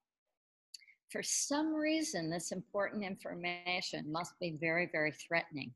for 1.10 1.22
some 1.22 1.72
reason, 1.72 2.30
this 2.30 2.50
important 2.50 3.04
information 3.04 4.10
must 4.10 4.32
be 4.40 4.56
very, 4.60 4.88
very 4.90 5.12
threatening. 5.12 5.72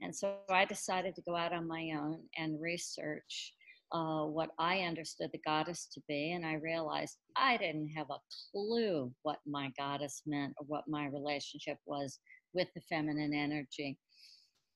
And 0.00 0.14
so 0.14 0.36
I 0.48 0.64
decided 0.64 1.14
to 1.16 1.22
go 1.22 1.36
out 1.36 1.52
on 1.52 1.66
my 1.66 1.90
own 1.98 2.20
and 2.36 2.60
research 2.60 3.52
uh, 3.92 4.24
what 4.24 4.50
I 4.58 4.80
understood 4.80 5.30
the 5.32 5.40
goddess 5.46 5.88
to 5.94 6.00
be, 6.08 6.32
and 6.32 6.44
I 6.44 6.54
realized 6.54 7.16
I 7.36 7.56
didn't 7.56 7.88
have 7.96 8.10
a 8.10 8.20
clue 8.52 9.12
what 9.22 9.38
my 9.46 9.72
goddess 9.78 10.22
meant 10.26 10.54
or 10.58 10.66
what 10.66 10.84
my 10.88 11.06
relationship 11.06 11.78
was 11.86 12.18
with 12.52 12.68
the 12.74 12.82
feminine 12.82 13.32
energy. 13.32 13.98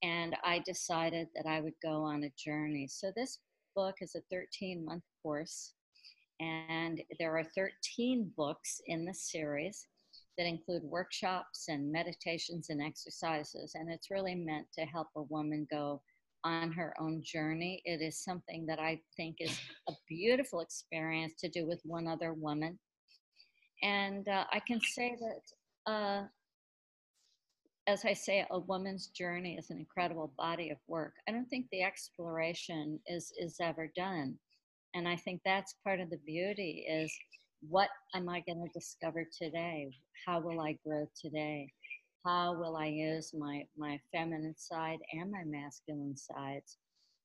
And 0.02 0.34
I 0.44 0.60
decided 0.60 1.28
that 1.34 1.46
I 1.46 1.60
would 1.60 1.74
go 1.82 2.02
on 2.02 2.24
a 2.24 2.32
journey. 2.38 2.88
So 2.88 3.12
this 3.14 3.38
book 3.76 3.96
is 4.00 4.14
a 4.14 4.22
13 4.30 4.84
month 4.84 5.04
course, 5.22 5.74
and 6.40 7.02
there 7.18 7.36
are 7.36 7.44
13 7.54 8.32
books 8.36 8.80
in 8.86 9.04
the 9.04 9.14
series 9.14 9.86
that 10.38 10.46
include 10.46 10.82
workshops 10.82 11.66
and 11.68 11.92
meditations 11.92 12.70
and 12.70 12.82
exercises. 12.82 13.72
And 13.74 13.90
it's 13.90 14.10
really 14.10 14.34
meant 14.34 14.66
to 14.78 14.86
help 14.86 15.08
a 15.16 15.22
woman 15.22 15.66
go 15.70 16.00
on 16.44 16.72
her 16.72 16.94
own 17.00 17.22
journey. 17.24 17.82
It 17.84 18.00
is 18.00 18.22
something 18.22 18.66
that 18.66 18.78
I 18.78 19.00
think 19.16 19.36
is 19.38 19.58
a 19.88 19.92
beautiful 20.08 20.60
experience 20.60 21.34
to 21.40 21.48
do 21.48 21.66
with 21.66 21.80
one 21.84 22.06
other 22.06 22.32
woman. 22.34 22.78
And 23.82 24.28
uh, 24.28 24.44
I 24.52 24.60
can 24.60 24.80
say 24.80 25.16
that, 25.20 25.92
uh, 25.92 26.22
as 27.86 28.04
I 28.04 28.12
say, 28.12 28.46
a 28.50 28.58
woman's 28.58 29.08
journey 29.08 29.56
is 29.56 29.70
an 29.70 29.78
incredible 29.78 30.32
body 30.38 30.70
of 30.70 30.78
work. 30.86 31.14
I 31.28 31.32
don't 31.32 31.46
think 31.46 31.66
the 31.72 31.82
exploration 31.82 33.00
is, 33.06 33.32
is 33.38 33.56
ever 33.60 33.90
done. 33.96 34.38
And 34.94 35.08
I 35.08 35.16
think 35.16 35.40
that's 35.44 35.74
part 35.84 36.00
of 36.00 36.10
the 36.10 36.20
beauty 36.26 36.86
is 36.88 37.12
what 37.68 37.88
am 38.14 38.28
I 38.28 38.40
going 38.40 38.62
to 38.64 38.78
discover 38.78 39.24
today? 39.36 39.92
How 40.26 40.40
will 40.40 40.60
I 40.60 40.78
grow 40.84 41.06
today? 41.20 41.72
How 42.24 42.54
will 42.54 42.76
I 42.76 42.86
use 42.86 43.34
my, 43.36 43.66
my 43.76 43.98
feminine 44.12 44.54
side 44.56 44.98
and 45.12 45.30
my 45.30 45.42
masculine 45.44 46.16
sides? 46.16 46.78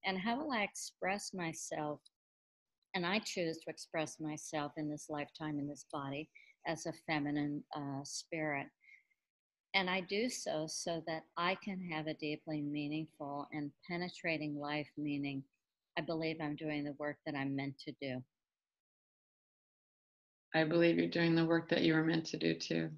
And 0.04 0.18
how 0.18 0.38
will 0.38 0.52
I 0.52 0.62
express 0.62 1.32
myself? 1.32 2.00
And 2.94 3.06
I 3.06 3.20
choose 3.20 3.58
to 3.58 3.70
express 3.70 4.18
myself 4.18 4.72
in 4.76 4.90
this 4.90 5.06
lifetime, 5.08 5.58
in 5.58 5.68
this 5.68 5.86
body, 5.92 6.28
as 6.66 6.86
a 6.86 6.92
feminine 7.06 7.62
uh, 7.76 8.02
spirit. 8.02 8.66
And 9.74 9.88
I 9.88 10.00
do 10.00 10.28
so 10.28 10.66
so 10.68 11.02
that 11.06 11.22
I 11.36 11.56
can 11.62 11.80
have 11.92 12.06
a 12.06 12.14
deeply 12.14 12.62
meaningful 12.62 13.46
and 13.52 13.70
penetrating 13.88 14.58
life, 14.58 14.88
meaning 14.96 15.44
I 15.96 16.00
believe 16.00 16.38
I'm 16.40 16.56
doing 16.56 16.84
the 16.84 16.96
work 16.98 17.18
that 17.26 17.34
I'm 17.34 17.54
meant 17.54 17.78
to 17.86 17.92
do. 18.00 18.22
I 20.54 20.64
believe 20.64 20.98
you're 20.98 21.08
doing 21.08 21.34
the 21.34 21.44
work 21.44 21.68
that 21.68 21.82
you 21.82 21.94
were 21.94 22.04
meant 22.04 22.24
to 22.26 22.38
do 22.38 22.54
too. 22.54 22.90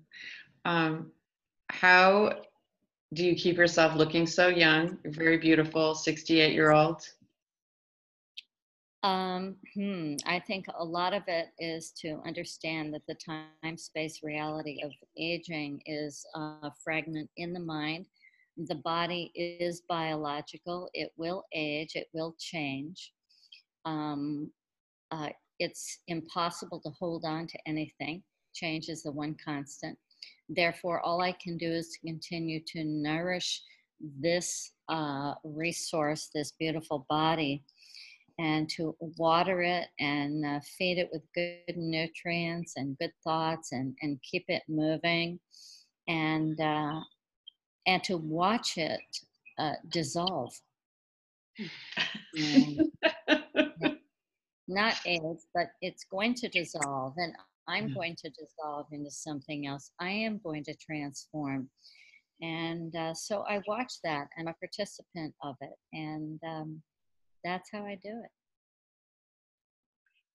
Um, 0.64 1.10
how 1.70 2.32
do 3.14 3.24
you 3.24 3.34
keep 3.34 3.56
yourself 3.56 3.94
looking 3.94 4.26
so 4.26 4.48
young? 4.48 4.98
You're 5.02 5.12
very 5.12 5.38
beautiful, 5.38 5.94
68 5.94 6.52
year 6.52 6.72
old. 6.72 7.02
Um, 9.02 9.56
hmm, 9.74 10.16
I 10.26 10.40
think 10.40 10.66
a 10.78 10.84
lot 10.84 11.14
of 11.14 11.22
it 11.26 11.48
is 11.58 11.90
to 12.02 12.20
understand 12.26 12.92
that 12.92 13.02
the 13.08 13.14
time 13.14 13.78
space 13.78 14.20
reality 14.22 14.82
of 14.84 14.92
aging 15.16 15.80
is 15.86 16.24
a 16.34 16.70
fragment 16.84 17.30
in 17.38 17.54
the 17.54 17.60
mind. 17.60 18.06
The 18.58 18.74
body 18.74 19.32
is 19.34 19.82
biological, 19.88 20.90
it 20.92 21.12
will 21.16 21.44
age, 21.54 21.92
it 21.94 22.08
will 22.12 22.34
change. 22.38 23.12
Um, 23.86 24.50
uh, 25.10 25.30
it's 25.58 26.00
impossible 26.08 26.80
to 26.80 26.90
hold 26.90 27.24
on 27.24 27.46
to 27.46 27.58
anything. 27.66 28.22
Change 28.52 28.88
is 28.90 29.02
the 29.02 29.12
one 29.12 29.34
constant. 29.42 29.96
Therefore, 30.50 31.00
all 31.00 31.22
I 31.22 31.32
can 31.32 31.56
do 31.56 31.70
is 31.70 31.90
to 31.90 32.00
continue 32.00 32.60
to 32.66 32.84
nourish 32.84 33.62
this 34.20 34.72
uh, 34.88 35.34
resource, 35.44 36.30
this 36.34 36.52
beautiful 36.58 37.06
body, 37.08 37.62
and 38.40 38.68
to 38.70 38.96
water 39.16 39.62
it 39.62 39.86
and 40.00 40.44
uh, 40.44 40.60
feed 40.78 40.98
it 40.98 41.08
with 41.12 41.22
good 41.34 41.76
nutrients 41.76 42.72
and 42.76 42.98
good 42.98 43.12
thoughts 43.22 43.72
and, 43.72 43.94
and 44.02 44.18
keep 44.22 44.44
it 44.48 44.62
moving. 44.68 45.38
And 46.08 46.60
uh, 46.60 47.00
and 47.86 48.02
to 48.04 48.16
watch 48.16 48.76
it 48.76 49.00
uh, 49.58 49.74
dissolve. 49.90 50.52
Not 54.68 54.94
age 55.06 55.20
but 55.54 55.72
it's 55.82 56.04
going 56.10 56.34
to 56.34 56.48
dissolve. 56.48 57.14
And 57.16 57.34
i'm 57.68 57.92
going 57.94 58.16
to 58.16 58.30
dissolve 58.30 58.86
into 58.92 59.10
something 59.10 59.66
else 59.66 59.92
i 60.00 60.10
am 60.10 60.40
going 60.44 60.64
to 60.64 60.74
transform 60.74 61.68
and 62.42 62.94
uh, 62.96 63.14
so 63.14 63.44
i 63.48 63.60
watch 63.66 63.94
that 64.04 64.26
i'm 64.38 64.48
a 64.48 64.54
participant 64.54 65.34
of 65.42 65.56
it 65.60 65.76
and 65.92 66.40
um, 66.48 66.82
that's 67.44 67.70
how 67.72 67.84
I 67.84 67.96
do 68.02 68.20
it. 68.24 68.30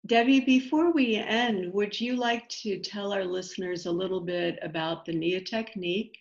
Debbie, 0.06 0.42
before 0.42 0.92
we 0.92 1.16
end, 1.16 1.74
would 1.74 2.00
you 2.00 2.18
like 2.18 2.48
to 2.50 2.80
tell 2.80 3.14
our 3.14 3.24
listeners 3.24 3.86
a 3.86 3.92
little 3.92 4.20
bit 4.20 4.60
about 4.62 5.06
the 5.06 5.14
NIA 5.14 5.42
technique 5.42 6.18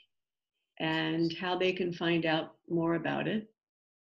and 0.78 1.32
how 1.32 1.58
they 1.58 1.72
can 1.72 1.92
find 1.92 2.24
out 2.24 2.54
more 2.68 2.94
about 2.94 3.26
it? 3.26 3.48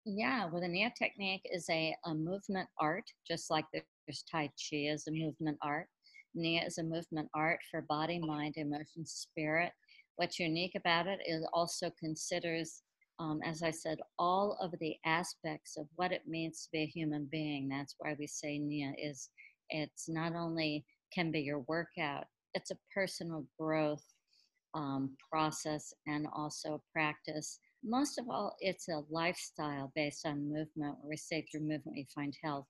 Yeah, 0.05 0.45
well, 0.45 0.61
the 0.61 0.67
NIA 0.67 0.93
technique 0.97 1.45
is 1.51 1.69
a, 1.69 1.95
a 2.05 2.13
movement 2.13 2.69
art, 2.79 3.03
just 3.27 3.51
like 3.51 3.65
there's 3.73 4.23
Tai 4.31 4.47
Chi 4.47 4.77
is 4.77 5.07
a 5.07 5.11
movement 5.11 5.57
art. 5.61 5.87
NIA 6.35 6.65
is 6.65 6.77
a 6.77 6.83
movement 6.83 7.29
art 7.33 7.59
for 7.71 7.81
body, 7.81 8.19
mind, 8.19 8.55
emotion, 8.57 9.05
spirit. 9.05 9.71
What's 10.17 10.39
unique 10.39 10.75
about 10.75 11.07
it 11.07 11.19
is 11.25 11.45
also 11.53 11.91
considers 11.99 12.83
um, 13.19 13.39
as 13.45 13.63
I 13.63 13.71
said, 13.71 13.99
all 14.19 14.57
of 14.61 14.73
the 14.79 14.95
aspects 15.05 15.77
of 15.77 15.87
what 15.95 16.11
it 16.11 16.27
means 16.27 16.63
to 16.63 16.71
be 16.71 16.83
a 16.83 16.87
human 16.87 17.27
being. 17.31 17.69
That's 17.69 17.95
why 17.97 18.15
we 18.19 18.27
say 18.27 18.59
NIA 18.59 18.93
is 18.97 19.29
it's 19.69 20.09
not 20.09 20.35
only 20.35 20.85
can 21.13 21.31
be 21.31 21.39
your 21.39 21.59
workout, 21.59 22.25
it's 22.53 22.71
a 22.71 22.77
personal 22.93 23.45
growth 23.59 24.03
um, 24.73 25.15
process 25.31 25.93
and 26.07 26.27
also 26.35 26.81
practice. 26.91 27.59
Most 27.83 28.17
of 28.17 28.29
all, 28.29 28.55
it's 28.59 28.89
a 28.89 29.03
lifestyle 29.09 29.91
based 29.95 30.25
on 30.25 30.51
movement, 30.51 30.97
where 30.99 31.09
we 31.09 31.17
say 31.17 31.45
through 31.49 31.61
movement 31.61 31.95
we 31.95 32.07
find 32.13 32.35
health. 32.43 32.67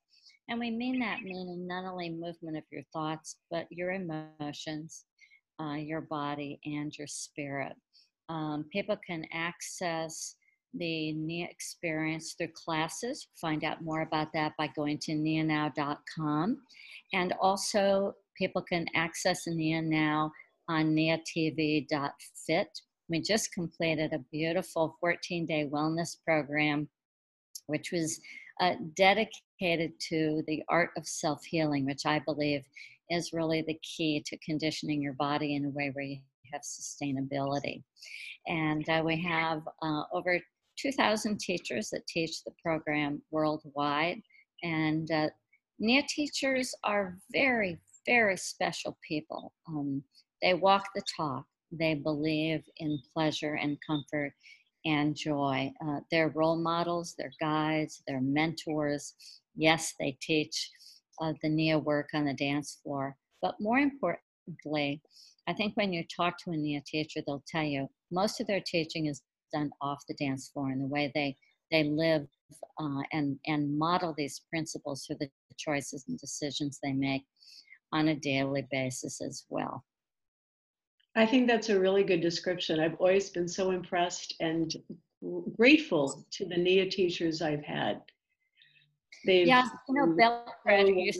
And 0.49 0.59
we 0.59 0.71
mean 0.71 0.99
that 0.99 1.21
meaning 1.23 1.67
not 1.67 1.85
only 1.85 2.09
movement 2.09 2.57
of 2.57 2.63
your 2.71 2.83
thoughts, 2.93 3.38
but 3.49 3.67
your 3.69 3.91
emotions, 3.91 5.05
uh, 5.59 5.73
your 5.73 6.01
body, 6.01 6.59
and 6.65 6.95
your 6.97 7.07
spirit. 7.07 7.73
Um, 8.29 8.65
people 8.71 8.97
can 9.05 9.25
access 9.33 10.35
the 10.73 11.13
NIA 11.13 11.47
experience 11.49 12.33
through 12.38 12.49
classes. 12.53 13.27
Find 13.39 13.63
out 13.63 13.81
more 13.81 14.01
about 14.01 14.33
that 14.33 14.53
by 14.57 14.67
going 14.75 14.99
to 14.99 15.13
nianow.com. 15.13 16.57
And 17.13 17.33
also, 17.39 18.13
people 18.38 18.61
can 18.61 18.85
access 18.95 19.47
NIA 19.47 19.81
Now 19.81 20.31
on 20.67 20.95
niatv.fit. 20.95 22.67
We 23.07 23.21
just 23.21 23.53
completed 23.53 24.13
a 24.13 24.25
beautiful 24.31 24.97
14 24.99 25.45
day 25.45 25.69
wellness 25.71 26.17
program, 26.25 26.89
which 27.67 27.91
was 27.91 28.19
uh, 28.61 28.73
dedicated 28.95 29.93
to 30.09 30.43
the 30.47 30.63
art 30.69 30.91
of 30.97 31.07
self 31.07 31.43
healing, 31.43 31.85
which 31.85 32.05
I 32.05 32.19
believe 32.19 32.63
is 33.09 33.33
really 33.33 33.61
the 33.61 33.79
key 33.83 34.23
to 34.25 34.37
conditioning 34.37 35.01
your 35.01 35.13
body 35.13 35.55
in 35.55 35.65
a 35.65 35.69
way 35.69 35.91
where 35.93 36.05
you 36.05 36.19
have 36.51 36.61
sustainability. 36.61 37.83
And 38.47 38.87
uh, 38.89 39.01
we 39.05 39.21
have 39.23 39.61
uh, 39.81 40.03
over 40.13 40.39
2,000 40.77 41.39
teachers 41.39 41.89
that 41.89 42.07
teach 42.07 42.43
the 42.43 42.51
program 42.61 43.21
worldwide. 43.31 44.21
And 44.63 45.09
uh, 45.11 45.29
NIA 45.79 46.03
teachers 46.07 46.73
are 46.83 47.17
very, 47.31 47.77
very 48.05 48.37
special 48.37 48.97
people. 49.07 49.53
Um, 49.67 50.03
they 50.41 50.53
walk 50.53 50.87
the 50.95 51.01
talk, 51.15 51.45
they 51.71 51.95
believe 51.95 52.63
in 52.77 52.99
pleasure 53.13 53.55
and 53.55 53.77
comfort 53.85 54.33
and 54.86 55.15
joy. 55.15 55.71
Uh, 55.86 56.00
they're 56.12 56.30
role 56.30 56.58
models, 56.58 57.15
they're 57.17 57.34
guides, 57.39 58.04
they're 58.08 58.21
mentors. 58.21 59.15
Yes, 59.56 59.93
they 60.00 60.17
teach 60.21 60.71
uh, 61.21 61.34
the 61.41 61.50
NIA 61.50 61.80
work 61.80 62.10
on 62.13 62.26
the 62.26 62.34
dance 62.34 62.80
floor, 62.84 63.15
but 63.41 63.56
more 63.60 63.80
importantly, 63.80 65.02
I 65.48 65.54
think 65.54 65.76
when 65.76 65.93
you 65.93 66.04
talk 66.04 66.38
to 66.39 66.52
a 66.52 66.58
NIA 66.58 66.82
teacher, 66.86 67.21
they'll 67.26 67.43
tell 67.48 67.63
you 67.63 67.88
most 68.12 68.39
of 68.41 68.48
their 68.48 68.62
teaching 68.65 69.08
is 69.08 69.21
done 69.54 69.71
off 69.82 70.04
the 70.08 70.15
dance 70.15 70.50
floor 70.50 70.69
and 70.69 70.82
the 70.82 70.88
way 70.88 71.12
they 71.13 71.36
they 71.71 71.84
live 71.84 72.28
uh, 72.80 73.02
and 73.12 73.39
and 73.48 73.78
model 73.78 74.13
these 74.17 74.41
principles 74.50 75.06
through 75.06 75.17
the 75.19 75.30
choices 75.58 76.06
and 76.08 76.19
decisions 76.19 76.80
they 76.84 76.93
make 76.93 77.24
on 77.91 78.10
a 78.10 78.15
daily 78.15 78.67
basis 78.71 79.21
as 79.21 79.45
well. 79.50 79.84
I 81.15 81.25
think 81.25 81.47
that's 81.47 81.69
a 81.69 81.80
really 81.80 82.04
good 82.04 82.21
description. 82.21 82.80
I've 82.80 82.95
always 82.95 83.30
been 83.30 83.47
so 83.47 83.71
impressed 83.71 84.36
and 84.41 84.73
grateful 85.56 86.25
to 86.32 86.45
the 86.45 86.58
NIA 86.58 86.89
teachers 86.89 87.41
I've 87.41 87.63
had. 87.63 88.01
They've 89.25 89.47
yeah, 89.47 89.67
you 89.88 89.95
know, 89.95 90.15
Belgrade, 90.15 91.15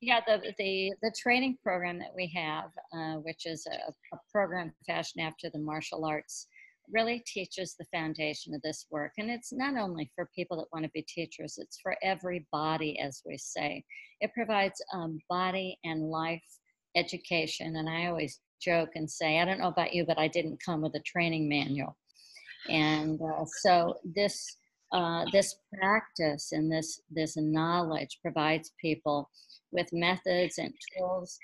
yeah, 0.00 0.20
the, 0.26 0.54
the, 0.58 0.92
the 1.02 1.12
training 1.20 1.58
program 1.62 1.98
that 1.98 2.14
we 2.14 2.32
have, 2.34 2.70
uh, 2.94 3.16
which 3.16 3.44
is 3.44 3.66
a, 3.66 3.92
a 4.14 4.18
program 4.30 4.72
fashioned 4.86 5.26
after 5.26 5.50
the 5.50 5.58
martial 5.58 6.04
arts, 6.06 6.46
really 6.90 7.22
teaches 7.26 7.74
the 7.74 7.84
foundation 7.92 8.54
of 8.54 8.62
this 8.62 8.86
work. 8.90 9.12
And 9.18 9.30
it's 9.30 9.52
not 9.52 9.76
only 9.76 10.10
for 10.14 10.30
people 10.34 10.56
that 10.58 10.66
want 10.72 10.84
to 10.84 10.90
be 10.94 11.02
teachers, 11.02 11.58
it's 11.58 11.78
for 11.82 11.96
everybody, 12.02 12.98
as 12.98 13.22
we 13.26 13.36
say. 13.36 13.84
It 14.20 14.32
provides 14.34 14.82
um, 14.94 15.18
body 15.28 15.78
and 15.84 16.10
life 16.10 16.42
education. 16.96 17.76
And 17.76 17.88
I 17.88 18.06
always 18.06 18.40
joke 18.62 18.90
and 18.94 19.10
say, 19.10 19.40
I 19.40 19.44
don't 19.44 19.58
know 19.58 19.68
about 19.68 19.94
you, 19.94 20.04
but 20.04 20.18
I 20.18 20.28
didn't 20.28 20.62
come 20.64 20.82
with 20.82 20.94
a 20.94 21.00
training 21.00 21.48
manual. 21.48 21.96
And 22.68 23.20
uh, 23.20 23.44
so 23.60 23.98
this 24.04 24.56
uh, 24.92 25.24
this 25.32 25.56
practice 25.78 26.52
and 26.52 26.70
this 26.70 27.00
this 27.10 27.36
knowledge 27.36 28.18
provides 28.22 28.72
people 28.80 29.30
with 29.72 29.88
methods 29.92 30.58
and 30.58 30.72
tools 30.96 31.38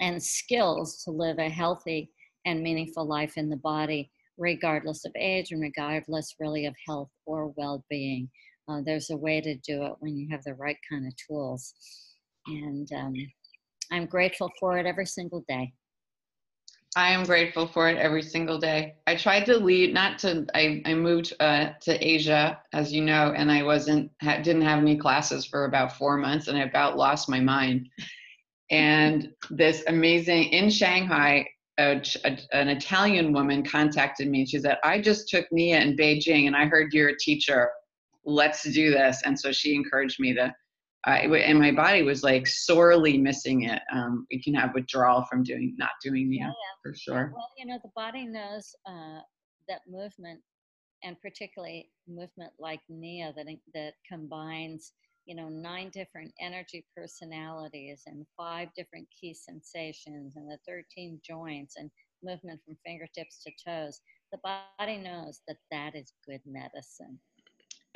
and 0.00 0.22
skills 0.22 1.02
to 1.04 1.10
live 1.10 1.38
a 1.38 1.48
healthy 1.48 2.10
and 2.46 2.62
meaningful 2.62 3.06
life 3.06 3.36
in 3.36 3.50
the 3.50 3.56
body 3.56 4.10
regardless 4.38 5.04
of 5.04 5.12
age 5.16 5.52
and 5.52 5.60
regardless 5.60 6.34
really 6.40 6.64
of 6.64 6.74
health 6.88 7.10
or 7.26 7.52
well-being. 7.56 8.28
Uh, 8.66 8.80
there's 8.84 9.10
a 9.10 9.16
way 9.16 9.40
to 9.40 9.54
do 9.56 9.84
it 9.84 9.92
when 9.98 10.16
you 10.16 10.26
have 10.30 10.42
the 10.44 10.54
right 10.54 10.78
kind 10.90 11.06
of 11.06 11.12
tools. 11.16 11.74
And 12.46 12.90
um, 12.92 13.14
i'm 13.90 14.06
grateful 14.06 14.50
for 14.58 14.78
it 14.78 14.86
every 14.86 15.06
single 15.06 15.44
day 15.48 15.72
I 16.96 17.10
am 17.10 17.24
grateful 17.24 17.68
for 17.68 17.88
it 17.88 17.98
every 17.98 18.22
single 18.22 18.58
day. 18.58 18.96
I 19.06 19.14
tried 19.14 19.46
to 19.46 19.56
leave, 19.56 19.92
not 19.92 20.18
to. 20.20 20.44
I, 20.54 20.82
I 20.84 20.94
moved 20.94 21.32
uh, 21.38 21.70
to 21.82 22.04
Asia, 22.04 22.60
as 22.72 22.92
you 22.92 23.02
know, 23.04 23.32
and 23.36 23.50
I 23.50 23.62
wasn't 23.62 24.10
ha, 24.20 24.38
didn't 24.38 24.62
have 24.62 24.80
any 24.80 24.96
classes 24.96 25.46
for 25.46 25.66
about 25.66 25.96
four 25.96 26.16
months, 26.16 26.48
and 26.48 26.58
I 26.58 26.62
about 26.62 26.96
lost 26.96 27.28
my 27.28 27.38
mind. 27.38 27.88
and 28.72 29.30
this 29.50 29.84
amazing 29.86 30.44
in 30.50 30.68
Shanghai, 30.68 31.46
a, 31.78 32.02
a, 32.24 32.38
an 32.52 32.68
Italian 32.68 33.32
woman 33.32 33.64
contacted 33.64 34.28
me. 34.28 34.44
She 34.44 34.58
said, 34.58 34.78
"I 34.82 35.00
just 35.00 35.28
took 35.28 35.46
Nia 35.52 35.80
in 35.80 35.96
Beijing, 35.96 36.48
and 36.48 36.56
I 36.56 36.66
heard 36.66 36.92
you're 36.92 37.10
a 37.10 37.18
teacher. 37.18 37.70
Let's 38.24 38.64
do 38.64 38.90
this." 38.90 39.22
And 39.24 39.38
so 39.38 39.52
she 39.52 39.76
encouraged 39.76 40.18
me 40.18 40.34
to. 40.34 40.52
Uh, 41.06 41.34
and 41.34 41.58
my 41.58 41.72
body 41.72 42.02
was 42.02 42.22
like 42.22 42.46
sorely 42.46 43.16
missing 43.16 43.64
it. 43.64 43.80
Um, 43.92 44.26
you 44.30 44.42
can 44.42 44.54
have 44.54 44.74
withdrawal 44.74 45.24
from 45.24 45.42
doing 45.42 45.74
not 45.78 45.90
doing 46.04 46.28
Nia 46.28 46.40
yeah, 46.40 46.52
for 46.82 46.94
sure. 46.94 47.32
Well, 47.34 47.48
you 47.56 47.66
know, 47.66 47.78
the 47.82 47.90
body 47.96 48.26
knows 48.26 48.74
uh, 48.86 49.20
that 49.68 49.80
movement, 49.88 50.40
and 51.02 51.20
particularly 51.22 51.90
movement 52.06 52.52
like 52.58 52.80
Nia 52.88 53.32
that 53.34 53.46
that 53.72 53.94
combines 54.06 54.92
you 55.26 55.36
know, 55.36 55.48
nine 55.48 55.90
different 55.90 56.32
energy 56.40 56.84
personalities 56.96 58.02
and 58.06 58.26
five 58.36 58.68
different 58.76 59.06
key 59.10 59.32
sensations 59.32 60.34
and 60.34 60.50
the 60.50 60.58
13 60.66 61.20
joints 61.24 61.76
and 61.76 61.90
movement 62.24 62.60
from 62.64 62.76
fingertips 62.84 63.42
to 63.44 63.52
toes, 63.64 64.00
the 64.32 64.38
body 64.38 64.98
knows 64.98 65.40
that 65.46 65.58
that 65.70 65.94
is 65.94 66.12
good 66.26 66.40
medicine. 66.46 67.18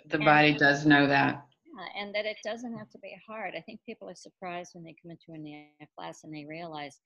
The 0.06 0.16
and, 0.16 0.24
body 0.24 0.54
does 0.54 0.86
know 0.86 1.06
that. 1.06 1.42
Yeah, 1.76 1.86
and 2.00 2.14
that 2.14 2.26
it 2.26 2.36
doesn't 2.44 2.76
have 2.76 2.90
to 2.90 2.98
be 2.98 3.16
hard. 3.26 3.54
I 3.56 3.60
think 3.60 3.80
people 3.86 4.08
are 4.08 4.14
surprised 4.14 4.70
when 4.74 4.84
they 4.84 4.94
come 5.02 5.10
into 5.10 5.66
a 5.80 5.86
class 5.98 6.20
and 6.24 6.34
they 6.34 6.46
realize, 6.48 7.00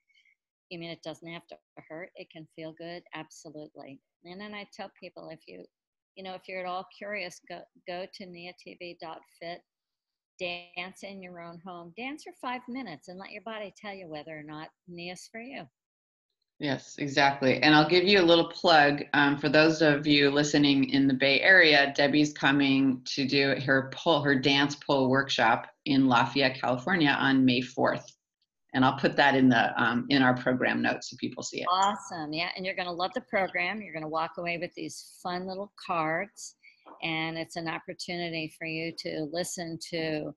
you 0.71 0.79
mean 0.79 0.91
it 0.91 1.03
doesn't 1.03 1.33
have 1.33 1.47
to 1.49 1.57
hurt? 1.89 2.11
It 2.17 2.29
can 2.31 2.47
feel 2.55 2.75
good? 2.77 3.03
Absolutely. 3.15 4.01
And 4.25 4.41
then 4.41 4.55
I 4.55 4.67
tell 4.75 4.91
people 5.01 5.31
if 5.31 5.41
you, 5.47 5.65
you 6.17 6.25
know, 6.25 6.35
if 6.35 6.43
you're 6.49 6.61
at 6.61 6.67
all 6.67 6.87
curious, 6.97 7.41
go, 7.49 7.61
go 7.87 8.07
to 8.13 8.27
niatv.fit 8.27 9.61
dance 10.39 11.03
in 11.03 11.23
your 11.23 11.41
own 11.41 11.61
home. 11.67 11.93
Dance 11.97 12.25
for 12.25 12.33
five 12.41 12.61
minutes 12.69 13.09
and 13.09 13.19
let 13.19 13.33
your 13.33 13.43
body 13.43 13.73
tell 13.77 13.95
you 13.95 14.09
whether 14.09 14.39
or 14.39 14.45
not 14.45 14.69
NIA's 14.89 15.29
for 15.33 15.41
you. 15.41 15.65
Yes, 16.61 16.97
exactly. 16.99 17.63
And 17.63 17.73
I'll 17.75 17.89
give 17.89 18.05
you 18.05 18.21
a 18.21 18.23
little 18.23 18.49
plug 18.49 19.05
um, 19.13 19.39
for 19.39 19.49
those 19.49 19.81
of 19.81 20.09
you 20.09 20.31
listening 20.31 20.91
in 20.91 21.07
the 21.07 21.15
Bay 21.15 21.41
Area. 21.41 21.93
Debbie's 21.97 22.33
coming 22.33 23.01
to 23.05 23.27
do 23.27 23.55
her 23.65 23.93
pull, 23.95 24.23
her 24.23 24.35
dance 24.35 24.75
pull 24.75 25.09
workshop 25.09 25.69
in 25.85 26.09
Lafayette, 26.09 26.61
California, 26.61 27.17
on 27.17 27.45
May 27.45 27.61
fourth, 27.61 28.05
and 28.75 28.85
I'll 28.85 28.99
put 28.99 29.15
that 29.17 29.37
in 29.37 29.49
the 29.49 29.81
um, 29.81 30.07
in 30.09 30.21
our 30.21 30.37
program 30.37 30.83
notes 30.83 31.11
so 31.11 31.17
people 31.21 31.45
see 31.45 31.61
it. 31.61 31.67
Awesome, 31.71 32.33
yeah. 32.33 32.49
And 32.57 32.67
you're 32.67 32.75
going 32.75 32.89
to 32.89 32.93
love 32.93 33.13
the 33.15 33.21
program. 33.23 33.81
You're 33.81 33.93
going 33.93 34.03
to 34.03 34.09
walk 34.09 34.33
away 34.39 34.59
with 34.59 34.75
these 34.75 35.17
fun 35.23 35.47
little 35.47 35.73
cards 35.87 36.57
and 37.03 37.39
it's 37.39 37.57
an 37.57 37.69
opportunity 37.69 38.53
for 38.59 38.67
you 38.67 38.93
to 38.99 39.29
listen 39.33 39.79
to 39.91 40.35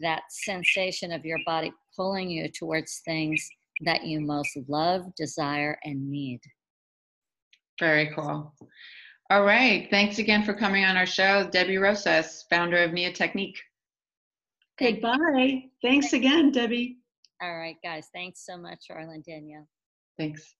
that 0.00 0.22
sensation 0.30 1.12
of 1.12 1.24
your 1.24 1.38
body 1.46 1.72
pulling 1.96 2.30
you 2.30 2.48
towards 2.48 3.00
things 3.04 3.48
that 3.80 4.04
you 4.04 4.20
most 4.20 4.56
love, 4.68 5.14
desire, 5.14 5.78
and 5.84 6.10
need. 6.10 6.40
Very 7.78 8.12
cool. 8.14 8.54
All 9.30 9.44
right. 9.44 9.88
Thanks 9.90 10.18
again 10.18 10.44
for 10.44 10.54
coming 10.54 10.84
on 10.84 10.96
our 10.96 11.06
show, 11.06 11.48
Debbie 11.50 11.78
Rosas, 11.78 12.44
founder 12.50 12.78
of 12.78 12.92
Nia 12.92 13.12
Technique. 13.12 13.58
Goodbye. 14.78 15.64
Thanks 15.82 16.12
again, 16.12 16.50
Debbie. 16.50 16.98
All 17.42 17.56
right, 17.56 17.76
guys. 17.82 18.08
Thanks 18.12 18.44
so 18.44 18.56
much, 18.58 18.86
Arlen 18.90 19.22
Danielle. 19.26 19.68
Thanks. 20.18 20.54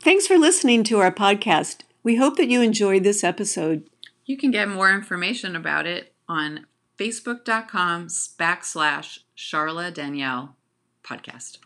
Thanks 0.00 0.26
for 0.26 0.38
listening 0.38 0.84
to 0.84 0.98
our 0.98 1.12
podcast. 1.12 1.82
We 2.02 2.16
hope 2.16 2.36
that 2.36 2.48
you 2.48 2.60
enjoyed 2.60 3.04
this 3.04 3.22
episode. 3.22 3.88
You 4.26 4.36
can 4.36 4.50
get 4.50 4.68
more 4.68 4.90
information 4.90 5.54
about 5.54 5.86
it 5.86 6.14
on 6.28 6.66
facebook.com 6.98 8.08
backslash 8.08 9.20
Charla 9.36 9.92
Danielle 9.92 10.56
podcast. 11.04 11.58